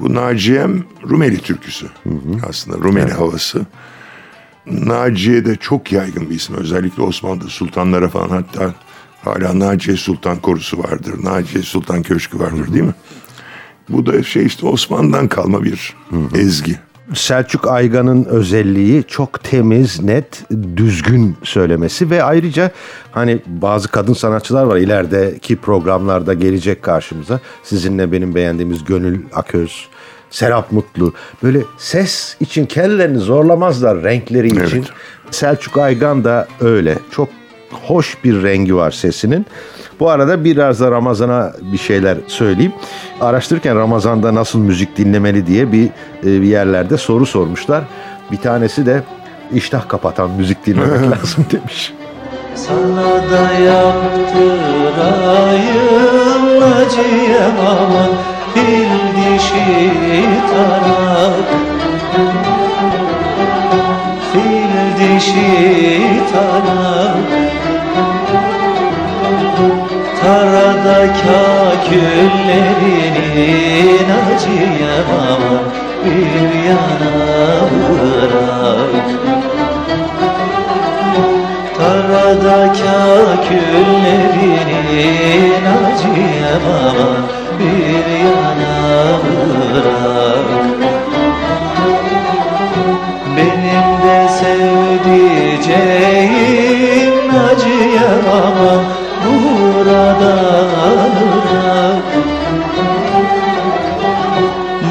Bu 0.01 0.15
Naciye'm 0.15 0.85
Rumeli 1.11 1.39
türküsü. 1.39 1.87
Aslında 2.49 2.79
Rumeli 2.79 3.13
havası. 3.13 3.67
Naciye 4.67 5.45
de 5.45 5.57
çok 5.57 5.93
yaygın 5.93 6.31
bir 6.31 6.35
isim. 6.35 6.57
Özellikle 6.57 7.03
Osmanlı 7.03 7.45
sultanlara 7.49 8.09
falan 8.09 8.29
hatta 8.29 8.75
hala 9.25 9.59
Naciye 9.59 9.97
Sultan 9.97 10.39
korusu 10.39 10.79
vardır. 10.79 11.15
Naciye 11.25 11.63
Sultan 11.65 12.03
Köşkü 12.03 12.39
vardır 12.39 12.73
değil 12.73 12.85
mi? 12.85 12.95
Bu 13.89 14.07
da 14.07 14.23
şey 14.23 14.47
işte 14.47 14.67
Osmanlı'dan 14.67 15.29
kalma 15.29 15.65
bir 15.65 15.95
ezgi. 16.35 16.79
Selçuk 17.15 17.69
Aygan'ın 17.69 18.25
özelliği 18.25 19.05
çok 19.05 19.45
temiz, 19.45 20.03
net, 20.03 20.45
düzgün 20.77 21.37
söylemesi 21.43 22.11
ve 22.11 22.23
ayrıca 22.23 22.71
hani 23.11 23.39
bazı 23.47 23.89
kadın 23.89 24.13
sanatçılar 24.13 24.65
var 24.65 24.77
ilerideki 24.77 25.57
programlarda 25.57 26.35
gelecek 26.35 26.83
karşımıza. 26.83 27.41
Sizinle 27.63 28.13
benim 28.13 28.35
beğendiğimiz 28.35 28.85
Gönül 28.85 29.21
Aköz, 29.35 29.89
Serap 30.31 30.73
Mutlu. 30.73 31.15
Böyle 31.43 31.61
ses 31.79 32.37
için 32.41 32.67
kendilerini 32.67 33.19
zorlamazlar 33.19 34.03
renkleri 34.03 34.47
için. 34.47 34.79
Evet. 34.79 34.91
Selçuk 35.31 35.79
Aygan 35.79 36.25
da 36.25 36.49
öyle. 36.61 36.99
Çok 37.11 37.29
hoş 37.87 38.25
bir 38.25 38.43
rengi 38.43 38.77
var 38.77 38.91
sesinin. 38.91 39.47
Bu 40.01 40.11
arada 40.11 40.45
biraz 40.45 40.81
da 40.81 40.91
Ramazan'a 40.91 41.53
bir 41.73 41.79
şeyler 41.79 42.19
söyleyeyim. 42.27 42.73
Araştırırken 43.21 43.77
Ramazan'da 43.77 44.35
nasıl 44.35 44.59
müzik 44.59 44.97
dinlemeli 44.97 45.47
diye 45.47 45.73
bir, 45.73 45.85
e, 45.87 46.43
bir 46.43 46.43
yerlerde 46.43 46.99
soru 46.99 47.27
sormuşlar. 47.27 47.85
Bir 48.33 48.37
tanesi 48.37 48.87
de 48.87 49.03
iştah 49.53 49.89
kapatan 49.89 50.31
müzik 50.31 50.67
dinlemek 50.67 51.11
lazım 51.11 51.47
demiş. 51.53 51.93
Sana 52.55 53.31
da 53.31 53.53
yaptırayım 53.53 55.03
acıyam 56.63 57.67
aman 57.67 58.11
Fil 58.55 58.91
dişi 59.17 59.91
tarak 60.51 61.49
Fil 64.33 64.73
dişi 64.99 66.21
tarak 66.33 67.42
Tarada 70.23 70.99
kaküllerinin 71.13 74.09
acıyam 74.23 75.11
aman 75.31 75.65
Bir 76.05 76.51
yana 76.69 77.15
bırak. 77.73 79.07
Tarada 81.79 82.59
kaküllerinin 82.73 85.65
acıyam 85.65 86.65
aman 86.85 87.23
bir 87.59 88.07
yana 88.25 88.77
bırak. 89.23 90.49
Benim 93.37 93.89
de 94.03 94.19
sevdiceğim 94.41 97.17
acıyam 97.51 98.27
aman 98.33 98.83
burada 99.85 100.33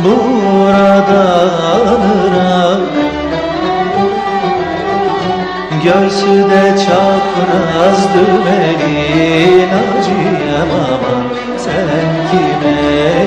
Burada 0.03 1.23
bırak 2.01 2.79
Göğsü 5.83 6.49
de 6.49 6.77
çapraz 6.77 8.07
dümenin 8.13 9.69
acıyam 9.69 10.71
aman 10.87 11.23
Sen 11.57 11.87
kime 12.31 12.81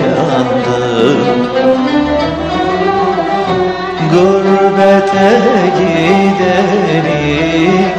yandın? 0.05 1.19
Gurbete 4.13 5.31
gideni 5.79 7.21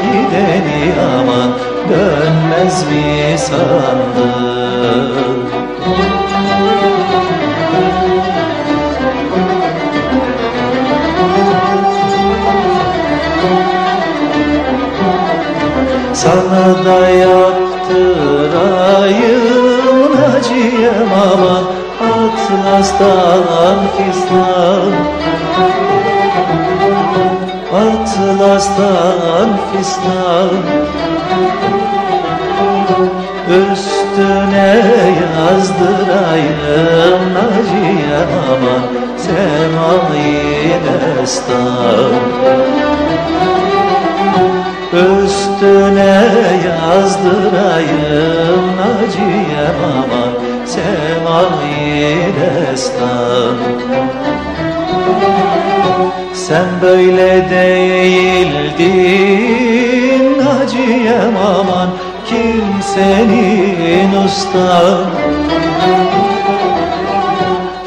gideni 0.01 0.93
aman 1.19 1.74
Dönmez 1.89 2.87
mi 2.87 3.37
sandın 3.37 4.75
Sana 16.13 16.85
da 16.85 17.09
yaptırayım 17.09 18.55
acıyam 20.37 21.13
aman 21.33 21.65
Atlas'tan 22.01 23.79
fistan 23.97 24.91
Atlas'tan 27.75 29.49
fistan. 29.71 30.49
Üstüne 33.49 34.71
yazdırayım 35.21 36.55
aman 38.49 38.85
Semavi 39.17 40.33
destan. 40.85 42.13
Üstüne 44.93 46.15
yazdırayım 46.67 47.85
aman 49.83 50.33
Semavi 50.65 52.33
destan 52.39 53.74
Sen 56.47 56.65
böyle 56.81 57.49
değildin 57.49 58.87
acıyam 60.47 61.37
aman 61.37 61.89
Kimsenin 62.25 64.13
ustan 64.25 65.05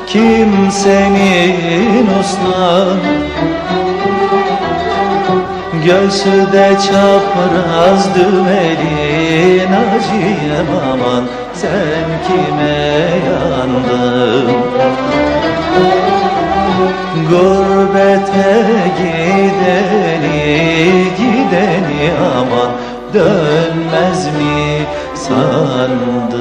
Kimsenin 0.07 2.07
ustan 2.21 2.99
Göğsü 5.85 6.53
de 6.53 6.77
çapraz 6.87 8.15
dümelin 8.15 9.73
acıyam 9.73 10.71
aman 10.93 11.25
Sen 11.55 12.07
kime 12.27 12.89
yandın 13.27 14.49
Gurbete 17.31 18.65
gideni 18.99 20.39
gideni 21.19 22.13
aman 22.37 22.71
Dönmez 23.15 24.27
mi 24.27 24.87
sandın 25.15 26.39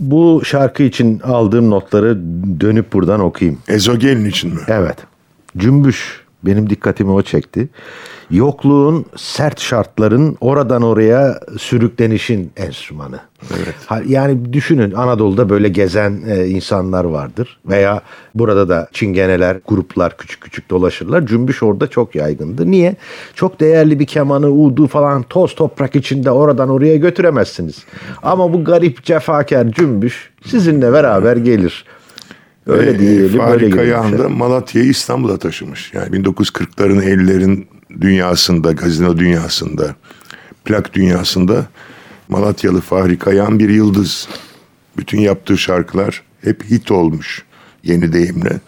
Bu 0.00 0.42
şarkı 0.44 0.82
için 0.82 1.20
aldığım 1.20 1.70
notları 1.70 2.18
dönüp 2.60 2.92
buradan 2.92 3.20
okuyayım. 3.20 3.60
Ezogelin 3.68 4.24
için 4.24 4.54
mi? 4.54 4.60
Evet. 4.68 4.96
Cümbüş 5.56 6.23
benim 6.46 6.70
dikkatimi 6.70 7.10
o 7.10 7.22
çekti. 7.22 7.68
Yokluğun, 8.30 9.04
sert 9.16 9.60
şartların 9.60 10.36
oradan 10.40 10.82
oraya 10.82 11.40
sürüklenişin 11.58 12.52
enstrümanı. 12.56 13.20
Ha- 13.86 14.00
Yani 14.06 14.52
düşünün 14.52 14.92
Anadolu'da 14.92 15.48
böyle 15.48 15.68
gezen 15.68 16.20
e, 16.28 16.46
insanlar 16.46 17.04
vardır 17.04 17.58
veya 17.66 18.02
burada 18.34 18.68
da 18.68 18.88
çingeneler, 18.92 19.56
gruplar 19.68 20.16
küçük 20.16 20.40
küçük 20.40 20.70
dolaşırlar. 20.70 21.26
Cümbüş 21.26 21.62
orada 21.62 21.86
çok 21.86 22.14
yaygındı. 22.14 22.70
Niye? 22.70 22.96
Çok 23.34 23.60
değerli 23.60 23.98
bir 23.98 24.06
kemanı, 24.06 24.48
udu 24.50 24.86
falan 24.86 25.22
toz 25.22 25.54
toprak 25.54 25.96
içinde 25.96 26.30
oradan 26.30 26.68
oraya 26.68 26.96
götüremezsiniz. 26.96 27.84
Ama 28.22 28.52
bu 28.52 28.64
garip 28.64 29.04
cefakar 29.04 29.66
cümbüş 29.72 30.30
sizinle 30.46 30.92
beraber 30.92 31.36
gelir. 31.36 31.84
Öyle 32.66 32.90
Ee, 32.90 32.98
diyelim. 32.98 33.40
öyle. 33.40 33.70
Kayahan 33.70 34.18
da 34.18 34.28
Malatya'yı 34.28 34.88
İstanbul'a 34.90 35.36
taşımış. 35.38 35.92
Yani 35.94 36.08
1940'ların 36.16 37.02
50'lerin 37.02 37.64
dünyasında, 38.00 38.72
gazino 38.72 39.16
dünyasında, 39.18 39.94
plak 40.64 40.94
dünyasında 40.94 41.66
Malatyalı 42.28 42.80
Fahri 42.80 43.18
Kayahan 43.18 43.58
bir 43.58 43.68
yıldız. 43.68 44.28
Bütün 44.96 45.18
yaptığı 45.20 45.58
şarkılar 45.58 46.22
hep 46.44 46.64
hit 46.64 46.90
olmuş 46.90 47.42
yeni 47.82 48.12
deyimle. 48.12 48.60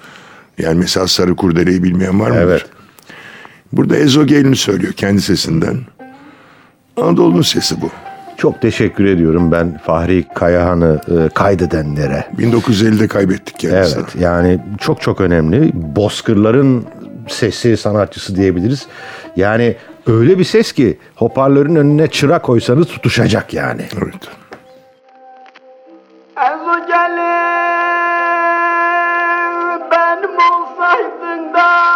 Yani 0.59 0.79
mesela 0.79 1.07
Sarı 1.09 1.37
Kurdele'yi 1.37 1.83
bilmeyen 1.83 2.21
var 2.21 2.31
mıdır? 2.31 2.43
Evet. 2.43 2.67
Burada 3.73 3.97
ezogelini 3.97 4.57
söylüyor 4.57 4.93
kendi 4.93 5.23
sesinden. 5.23 5.79
Anadolu'nun 6.97 7.43
sesi 7.43 7.81
bu. 7.81 7.91
Çok 8.37 8.63
teşekkür 8.63 9.05
ediyorum 9.05 9.53
ben 9.53 9.79
Fahri 9.79 10.25
Kayahan'ı 10.35 11.01
e, 11.09 11.29
kaydedenlere. 11.29 12.25
1950'de 12.39 13.09
kaybettik 13.09 13.59
kendisini. 13.59 14.01
Evet 14.01 14.17
yani 14.21 14.61
çok 14.81 15.01
çok 15.01 15.21
önemli. 15.21 15.71
Bozkırların 15.75 16.87
sesi 17.29 17.77
sanatçısı 17.77 18.37
diyebiliriz. 18.37 18.87
Yani 19.37 19.77
öyle 20.07 20.39
bir 20.39 20.45
ses 20.45 20.73
ki 20.73 20.99
hoparlörün 21.15 21.77
önüne 21.77 22.09
çıra 22.09 22.43
koysanız 22.43 22.87
tutuşacak 22.87 23.55
yani. 23.55 23.83
Evet. 24.03 24.15
Benim 29.91 30.39
olsaydın 30.39 31.55
da 31.55 31.96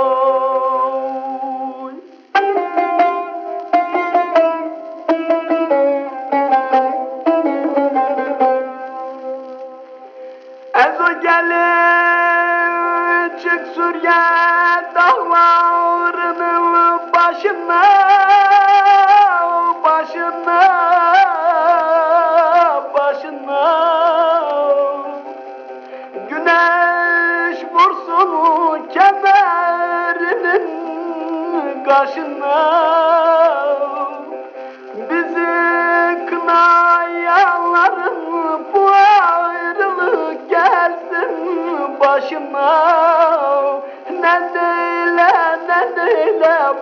Aurana 15.81 17.09
Bajana 17.11 18.40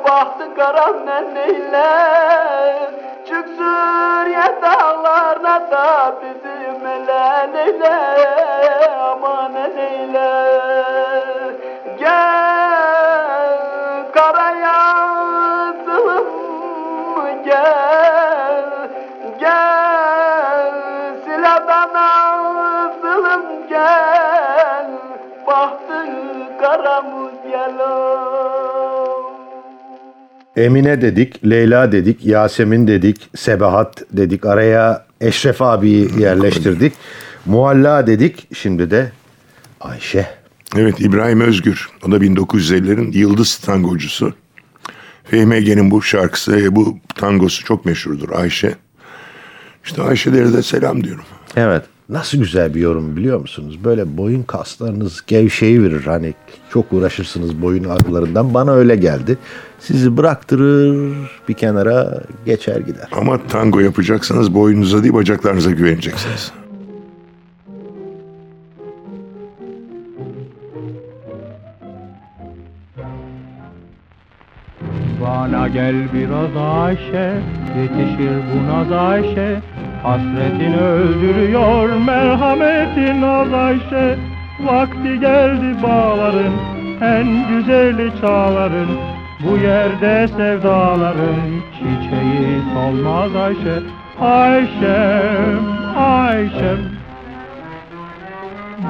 bahtı 0.03 0.55
karan 0.55 1.05
nenneyle 1.05 1.89
Çık 3.27 3.47
Suriye 3.47 4.61
dağlarına 4.61 5.71
da 5.71 6.15
bizim 6.21 6.87
ele 6.87 7.53
neyle 7.53 7.95
aman 8.99 9.53
neyle 9.53 10.29
Gel 11.99 12.48
Emine 30.59 31.01
dedik, 31.01 31.49
Leyla 31.49 31.91
dedik, 31.91 32.25
Yasemin 32.25 32.87
dedik, 32.87 33.29
Sebahat 33.35 34.03
dedik. 34.11 34.45
Araya 34.45 35.05
Eşref 35.21 35.61
abiyi 35.61 36.09
yerleştirdik. 36.19 36.93
Mualla 37.45 38.07
dedik. 38.07 38.47
Şimdi 38.55 38.91
de 38.91 39.11
Ayşe. 39.81 40.27
Evet 40.77 40.95
İbrahim 40.99 41.41
Özgür. 41.41 41.89
O 42.07 42.11
da 42.11 42.17
1950'lerin 42.17 43.17
yıldız 43.17 43.57
tangocusu. 43.57 44.33
Fehmi 45.23 45.55
Ege'nin 45.55 45.91
bu 45.91 46.01
şarkısı, 46.01 46.59
e, 46.59 46.75
bu 46.75 46.97
tangosu 47.15 47.65
çok 47.65 47.85
meşhurdur 47.85 48.29
Ayşe. 48.29 48.75
İşte 49.85 50.01
Ayşe'lere 50.01 50.53
de 50.53 50.63
selam 50.63 51.03
diyorum. 51.03 51.25
Evet. 51.55 51.83
Nasıl 52.09 52.37
güzel 52.37 52.75
bir 52.75 52.81
yorum 52.81 53.15
biliyor 53.15 53.39
musunuz? 53.39 53.83
Böyle 53.83 54.17
boyun 54.17 54.43
kaslarınız 54.43 55.23
gevşeyi 55.27 55.83
verir. 55.83 56.03
Hani 56.05 56.33
çok 56.69 56.93
uğraşırsınız 56.93 57.61
boyun 57.61 57.83
ağrılarından. 57.83 58.53
Bana 58.53 58.71
öyle 58.71 58.95
geldi. 58.95 59.37
Sizi 59.79 60.17
bıraktırır 60.17 61.13
bir 61.49 61.53
kenara 61.53 62.23
geçer 62.45 62.79
gider. 62.79 63.09
Ama 63.11 63.47
tango 63.47 63.79
yapacaksanız 63.79 64.53
boynunuza 64.53 65.03
değil 65.03 65.13
bacaklarınıza 65.13 65.71
güveneceksiniz. 65.71 66.51
Bana 75.21 75.67
gel 75.67 76.13
biraz 76.13 76.57
Ayşe, 76.57 77.41
yetişir 77.77 78.41
bu 78.53 78.67
naz 78.67 78.91
Ayşe. 78.91 79.61
Hasretin 80.03 80.73
öldürüyor, 80.73 81.89
merhametin 81.89 83.21
az 83.21 83.53
Ayşe. 83.53 84.17
Vakti 84.59 85.19
geldi 85.19 85.83
bağların, 85.83 86.53
en 87.01 87.47
güzeli 87.49 88.11
çağların. 88.21 88.87
Bu 89.39 89.57
yerde 89.57 90.27
sevdaların 90.27 91.61
çiçeği 91.73 92.61
solmaz 92.73 93.35
Ayşe. 93.35 93.79
Ayşem, 94.21 95.59
Ayşem. 95.97 96.77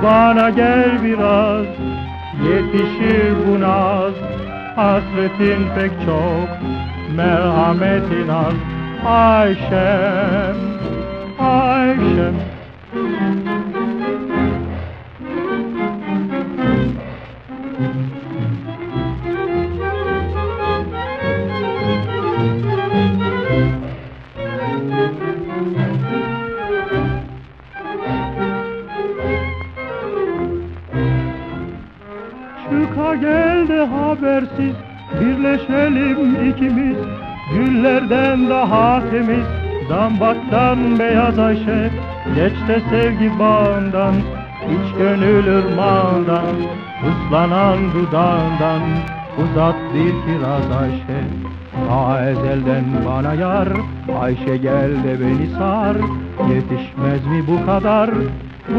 Bana 0.03 0.49
gel 0.49 1.03
biraz, 1.03 1.65
yetişir 2.47 3.33
bu 3.47 3.59
naz. 3.61 4.13
Hasretin 4.75 5.67
pek 5.75 5.91
çok, 6.05 6.49
merhametin 7.15 8.27
az. 8.27 8.53
Ayşem, 9.05 10.55
Ayşem. 11.39 12.35
Çıka 32.69 33.15
geldi 33.15 33.73
habersiz 33.73 34.75
Birleşelim 35.21 36.49
ikimiz 36.49 36.97
Güllerden 37.53 38.49
daha 38.49 39.01
temiz 39.11 39.68
Dambaktan 39.89 40.99
beyaz 40.99 41.39
Ayşe 41.39 41.89
Geç 42.35 42.53
de 42.67 42.81
sevgi 42.89 43.39
bağından 43.39 44.15
İç 44.73 44.97
gönül 44.97 45.47
ırmağından 45.57 46.55
Islanan 47.09 47.77
dudağından 47.93 48.81
Uzat 49.37 49.75
bir 49.93 50.11
kiraz 50.25 50.71
Ayşe. 50.81 51.21
Ta 51.87 52.29
ezelden 52.29 52.83
bana 53.05 53.33
yar 53.33 53.67
Ayşe 54.21 54.57
gel 54.57 54.91
de 55.03 55.19
beni 55.19 55.49
sar. 55.57 55.95
Yetişmez 56.49 57.25
mi 57.25 57.43
bu 57.47 57.65
kadar 57.65 58.09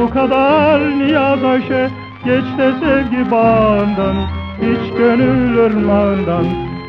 Bu 0.00 0.10
kadar 0.10 0.80
niyaz 0.98 1.44
Ayşe? 1.44 1.90
Geç 2.24 2.44
de 2.58 2.72
sevgi 2.80 3.30
bağından 3.30 4.16
iç 4.60 4.98
gönül 4.98 5.58
ırmağından 5.58 6.46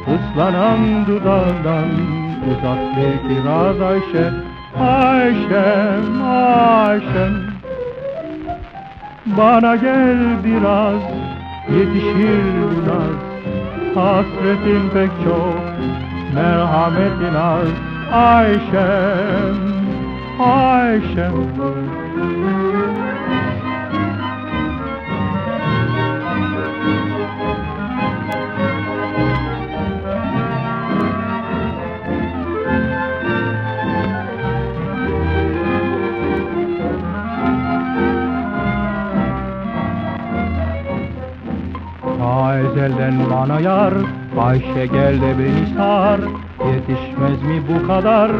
Islanan 0.08 1.08
dudağından 1.08 2.21
Uzat 2.50 2.98
bir 2.98 3.30
kiraz 3.30 3.82
Ayşe 3.82 4.32
Ayşem, 4.80 6.24
Ayşem 6.24 7.34
Bana 9.26 9.76
gel 9.76 10.18
biraz 10.44 11.02
Yetişir 11.70 12.44
bu 12.62 12.90
naz 12.90 13.32
Hasretin 13.96 14.90
pek 14.94 15.12
çok 15.24 15.72
Merhametin 16.36 17.36
az. 17.36 17.68
Ayşem, 18.14 19.56
Ayşem 20.40 21.34
bana 43.32 43.60
yar 43.60 43.94
Ayşe 44.40 44.86
gel 44.86 45.22
de 45.22 45.32
beni 45.40 45.78
sar. 45.78 46.20
Yetişmez 46.72 47.44
mi 47.44 47.62
bu 47.70 47.88
kadar? 47.88 48.32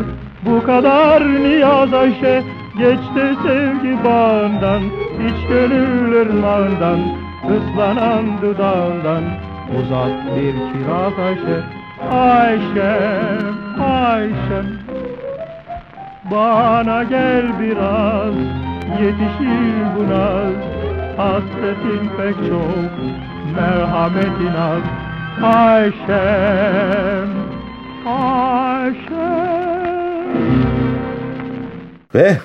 Bu 0.46 0.64
kadar 0.64 1.24
niyaz 1.44 1.94
Ayşe. 1.94 2.44
Geçti 2.78 3.36
sevgi 3.44 4.04
bağından 4.06 4.82
iç 5.28 5.48
gönül 5.50 6.22
ırmağından 6.22 7.00
Islanan 7.44 8.26
dudağından. 8.42 9.24
Uzat 9.80 10.36
bir 10.36 10.54
kiraz 10.54 11.20
Ayşe. 11.28 11.82
Ayşem, 12.12 13.56
Ayşem 13.82 14.66
Bana 16.32 17.04
gel 17.04 17.46
biraz 17.60 18.36
Yetişir 19.02 19.76
bu 19.98 20.10
naz 20.10 20.54
Hasretin 21.18 22.10
pek 22.18 22.36
çok 22.36 23.31
Merhametin 23.56 24.54
az 24.58 24.82
Ayşem 25.44 27.30
Ayşem 28.06 29.32
Ve 32.16 32.38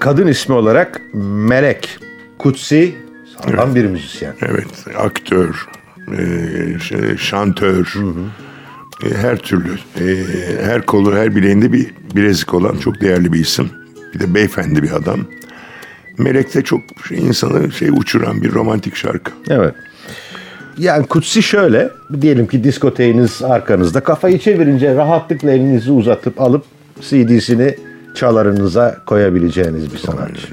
kadın 0.00 0.26
ismi 0.26 0.54
olarak 0.54 1.00
Melek. 1.14 1.98
Kutsi 2.38 2.94
sağlam 3.36 3.74
bir 3.74 3.84
müzisyen. 3.84 4.34
Evet, 4.42 4.84
aktör, 4.98 5.66
e, 6.18 6.78
şey, 6.78 7.16
şantör, 7.16 7.94
e, 9.04 9.14
her 9.14 9.36
türlü, 9.36 9.72
e, 10.00 10.24
her 10.64 10.86
kolu, 10.86 11.16
her 11.16 11.36
bileğinde 11.36 11.72
bir 11.72 11.86
bilezik 12.14 12.54
olan 12.54 12.76
çok 12.76 13.00
değerli 13.00 13.32
bir 13.32 13.40
isim. 13.40 13.70
Bir 14.14 14.20
de 14.20 14.34
beyefendi 14.34 14.82
bir 14.82 14.92
adam. 14.92 15.20
Melek 16.18 16.54
de 16.54 16.64
çok 16.64 16.80
şey, 17.08 17.18
insanı 17.18 17.72
şey 17.72 17.88
uçuran 17.88 18.42
bir 18.42 18.52
romantik 18.52 18.96
şarkı. 18.96 19.32
Evet. 19.50 19.74
Yani 20.78 21.06
kutsi 21.06 21.42
şöyle, 21.42 21.90
diyelim 22.20 22.46
ki 22.46 22.64
diskoteğiniz 22.64 23.42
arkanızda 23.42 24.00
kafayı 24.00 24.38
çevirince 24.38 24.94
rahatlıkla 24.94 25.50
elinizi 25.50 25.92
uzatıp 25.92 26.40
alıp 26.40 26.64
CD'sini 27.00 27.74
çalarınıza 28.14 28.96
koyabileceğiniz 29.06 29.92
bir 29.92 29.98
sanatçı. 29.98 30.48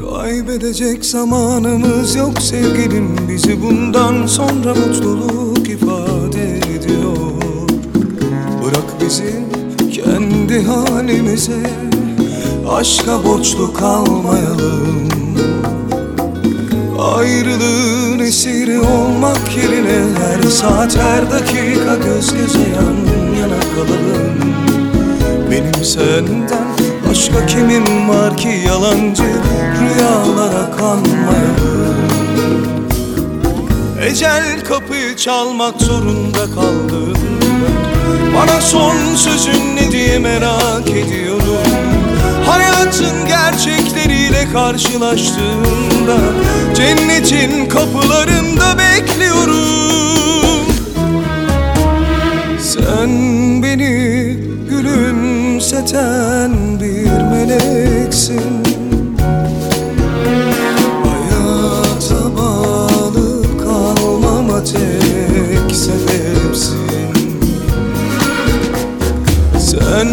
Kaybedecek 0.00 1.04
zamanımız 1.04 2.16
yok 2.16 2.38
sevgilim 2.38 3.16
Bizi 3.28 3.62
bundan 3.62 4.26
sonra 4.26 4.74
mutluluk 4.74 5.68
ifade 5.68 6.58
ediyor 6.58 7.16
Bırak 8.64 9.00
bizi 9.00 9.34
kendi 9.92 10.62
halimize 10.62 11.70
Aşka 12.70 13.24
borçlu 13.24 13.72
kalmayalım 13.72 15.08
Ayrılığın 16.98 18.18
esiri 18.18 18.80
olmak 18.80 19.56
yerine 19.56 20.18
Her 20.18 20.50
saat 20.50 20.96
her 20.96 21.30
dakika 21.30 21.94
göz 21.94 22.34
göze 22.34 22.58
yan 22.58 22.96
yana 23.40 23.60
kalalım. 23.74 24.54
Benim 25.50 25.84
senden 25.84 26.68
başka 27.08 27.46
kimim 27.46 28.08
var 28.08 28.36
ki 28.36 28.48
yalancı 28.66 29.22
rüyalara 29.80 30.70
kanmayalım. 30.76 31.96
Ecel 34.00 34.64
kapıyı 34.64 35.16
çalmak 35.16 35.80
zorunda 35.80 36.44
kaldım. 36.54 37.16
Bana 38.36 38.60
son 38.60 39.14
sözün 39.14 39.76
ne 39.76 39.92
diye 39.92 40.18
merak 40.18 40.90
ediyorum 40.90 41.75
Hayatın 42.46 43.26
gerçekleriyle 43.28 44.52
karşılaştığımda 44.52 46.16
Cennetin 46.74 47.68
kapılarında 47.68 48.78
bekliyorum. 48.78 50.66
Sen 52.60 53.10
beni 53.62 54.36
gülümseten 54.70 56.50
bir 56.80 57.10
meleksin. 57.30 58.62
Hayata 61.04 62.36
bağlı 62.36 63.42
kalmama 63.58 64.64
tek 64.64 65.76
sebepsin. 65.76 66.76
Sen 69.58 70.08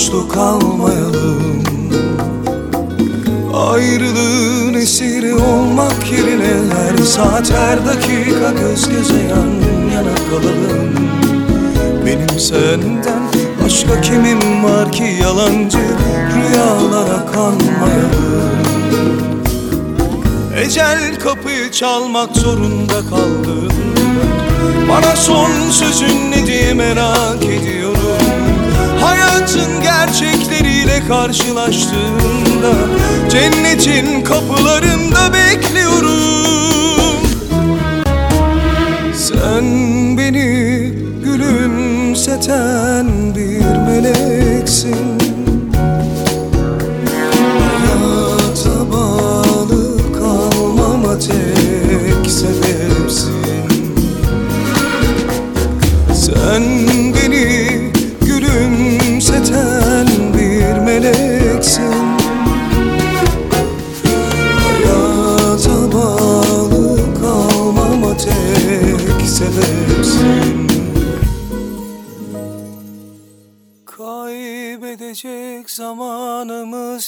borçlu 0.00 0.28
kalmayalım. 0.28 1.62
Ayrılığın 3.54 4.74
esiri 4.74 5.34
olmak 5.34 6.12
yerine 6.12 6.74
Her 6.74 7.04
saat 7.04 7.52
her 7.52 7.86
dakika 7.86 8.50
göz 8.60 8.88
göze 8.88 9.22
yan 9.30 9.50
yana 9.94 10.14
kalalım. 10.30 11.10
Benim 12.06 12.40
senden 12.40 13.22
başka 13.64 14.00
kimim 14.00 14.64
var 14.64 14.92
ki 14.92 15.04
yalancı 15.22 15.78
rüyalara 16.34 17.26
kanmayalım. 17.26 18.50
Ecel 20.64 21.18
kapıyı 21.18 21.70
çalmak 21.70 22.36
zorunda 22.36 23.00
kaldım. 23.10 23.72
Bana 24.88 25.16
son 25.16 25.70
sözün 25.70 26.30
ne 26.30 26.46
diye 26.46 26.74
merak 26.74 27.44
ediyorum 27.44 27.99
Hayatın 29.02 29.82
gerçekleriyle 29.82 31.06
karşılaştığımda 31.08 32.72
Cennetin 33.30 34.24
kapılarında 34.24 35.32
bekliyorum. 35.32 36.20
Sen 39.14 39.64
beni 40.18 40.92
gülümseten 41.24 43.06
bir 43.34 43.76
meleksin 43.92 45.19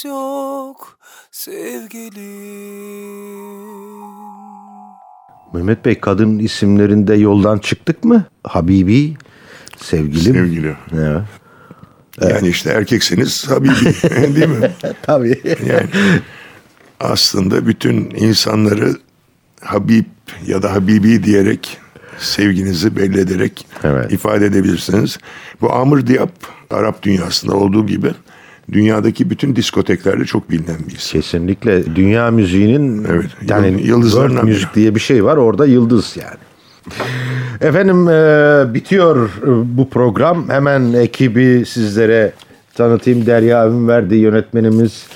yok 0.05 0.99
sevgilim 1.31 2.23
Mehmet 5.55 5.85
Bey 5.85 6.01
kadın 6.01 6.39
isimlerinde 6.39 7.15
yoldan 7.15 7.59
çıktık 7.59 8.05
mı? 8.05 8.25
Habibi, 8.45 9.15
sevgilim. 9.77 10.35
Sevgili. 10.35 10.77
Evet. 10.93 11.23
Yani 12.21 12.49
işte 12.49 12.71
erkekseniz 12.71 13.51
Habibi 13.51 13.85
değil 14.35 14.49
mi? 14.49 14.73
Tabii. 15.03 15.41
Yani 15.67 15.89
aslında 17.01 17.67
bütün 17.67 18.11
insanları 18.11 18.97
Habib 19.61 20.05
ya 20.47 20.63
da 20.63 20.73
Habibi 20.73 21.25
diyerek 21.25 21.79
sevginizi 22.19 22.97
belli 22.97 23.21
ederek 23.21 23.67
Evet. 23.85 24.13
ifade 24.13 24.47
edebilirsiniz. 24.47 25.19
Bu 25.61 25.73
Amr 25.73 26.07
Diab 26.07 26.29
Arap 26.71 27.03
dünyasında 27.03 27.55
olduğu 27.57 27.87
gibi 27.87 28.11
dünyadaki 28.73 29.31
bütün 29.31 29.57
diskoteklerde 29.57 30.25
çok 30.25 30.51
bilinen 30.51 30.77
bir 30.89 30.93
isim. 30.97 31.21
Kesinlikle 31.21 31.97
dünya 31.97 32.31
müziğinin 32.31 33.05
Evet, 33.05 33.27
yani 33.49 33.67
yıldız- 33.67 33.87
yıldızlarından 33.89 34.45
müzik 34.45 34.75
diye 34.75 34.95
bir 34.95 35.01
şey 35.01 35.25
var. 35.25 35.37
Orada 35.37 35.67
yıldız 35.67 36.17
yani. 36.17 36.37
Efendim 37.61 38.09
e, 38.09 38.75
bitiyor 38.75 39.31
e, 39.43 39.79
bu 39.79 39.91
program. 39.91 40.49
Hemen 40.51 40.93
ekibi 40.93 41.65
sizlere 41.67 42.33
tanıtayım. 42.75 43.27
Derya 43.27 43.69
Ünverdi 43.69 44.15
yönetmenimiz, 44.17 45.07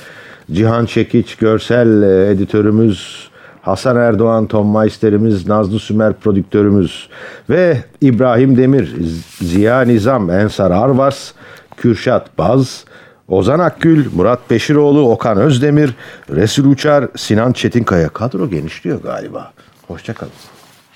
Cihan 0.52 0.86
Çekiç 0.86 1.36
görsel 1.36 2.02
e, 2.02 2.30
editörümüz, 2.30 3.28
Hasan 3.62 3.96
Erdoğan 3.96 4.46
Tom 4.46 4.78
Meister'imiz, 4.78 5.48
Nazlı 5.48 5.78
Sümer 5.78 6.12
prodüktörümüz 6.12 7.08
ve 7.50 7.76
İbrahim 8.00 8.56
Demir, 8.56 8.94
Ziya 9.40 9.80
Nizam, 9.80 10.30
Ensar 10.30 10.70
Arvas, 10.70 11.32
Kürşat 11.76 12.38
Baz, 12.38 12.84
Ozan 13.27 13.59
Akgül, 13.59 14.09
Murat 14.15 14.49
Beşiroğlu, 14.49 15.11
Okan 15.11 15.37
Özdemir, 15.37 15.93
Resul 16.29 16.65
Uçar, 16.65 17.07
Sinan 17.17 17.51
Çetinkaya. 17.53 18.09
Kadro 18.09 18.49
genişliyor 18.49 19.01
galiba. 19.01 19.53
Hoşçakalın. 19.87 20.31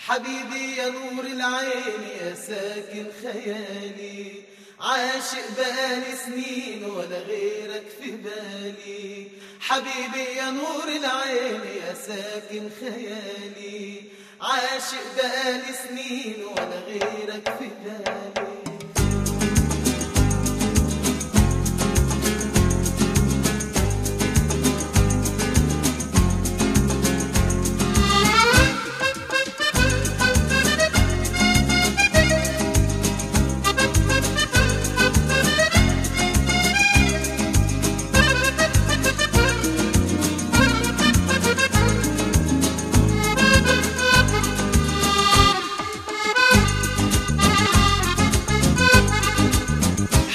حبيبي 0.08 0.66
يا 0.78 0.88
نور 0.98 1.26
العين 1.38 2.02
يا 2.22 2.32
ساكن 2.48 3.06
خيالي 3.22 4.32
عاشق 4.82 5.46
بقالي 5.58 6.12
سنين 6.26 6.82
ولا 6.96 7.20
غيرك 7.20 7.88
في 8.02 8.12
بالي 8.12 9.28
حبيبي 9.60 10.26
يا 10.38 10.50
نور 10.52 10.88
العين 11.00 11.62
يا 11.82 11.94
ساكن 12.08 12.64
خيالي 12.80 14.02
عاشق 14.42 15.06
بقالي 15.18 15.72
سنين 15.84 16.36
ولا 16.54 16.80
غيرك 16.88 17.46
في 17.60 17.70
بالي 17.84 18.39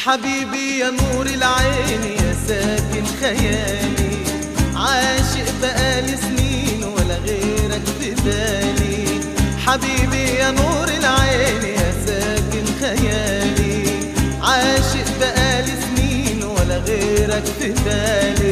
حبيبي 0.05 0.79
يا 0.79 0.89
نور 0.89 1.25
العين 1.25 2.03
يا 2.03 2.35
ساكن 2.47 3.05
خيالي. 3.21 4.17
عاشق 4.75 5.47
بقالي 5.61 6.17
سنين 6.17 6.83
ولا 6.83 7.15
غيرك 7.15 7.85
في 7.99 8.09
بالي. 8.25 9.19
حبيبي 9.65 10.23
يا 10.39 10.51
نور 10.51 10.87
العين 10.87 11.63
يا 11.63 11.91
ساكن 12.05 12.65
خيالي. 12.81 13.83
عاشق 14.41 15.07
بقالي 15.19 15.73
سنين 15.85 16.43
ولا 16.43 16.77
غيرك 16.77 17.45
في 17.59 17.69
بالي. 17.85 18.44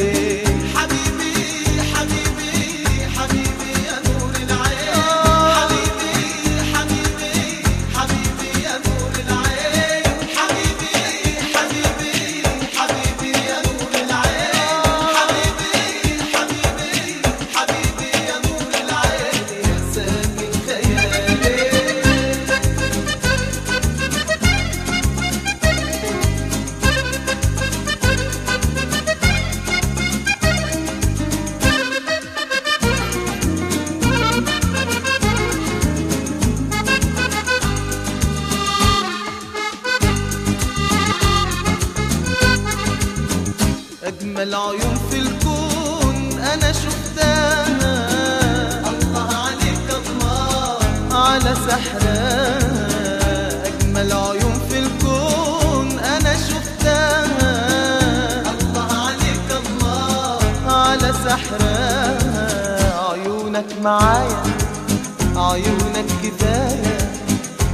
عيونك 65.94 66.10
كفاية 66.22 66.98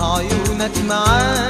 عيونك 0.01 0.71
معايا 0.89 1.50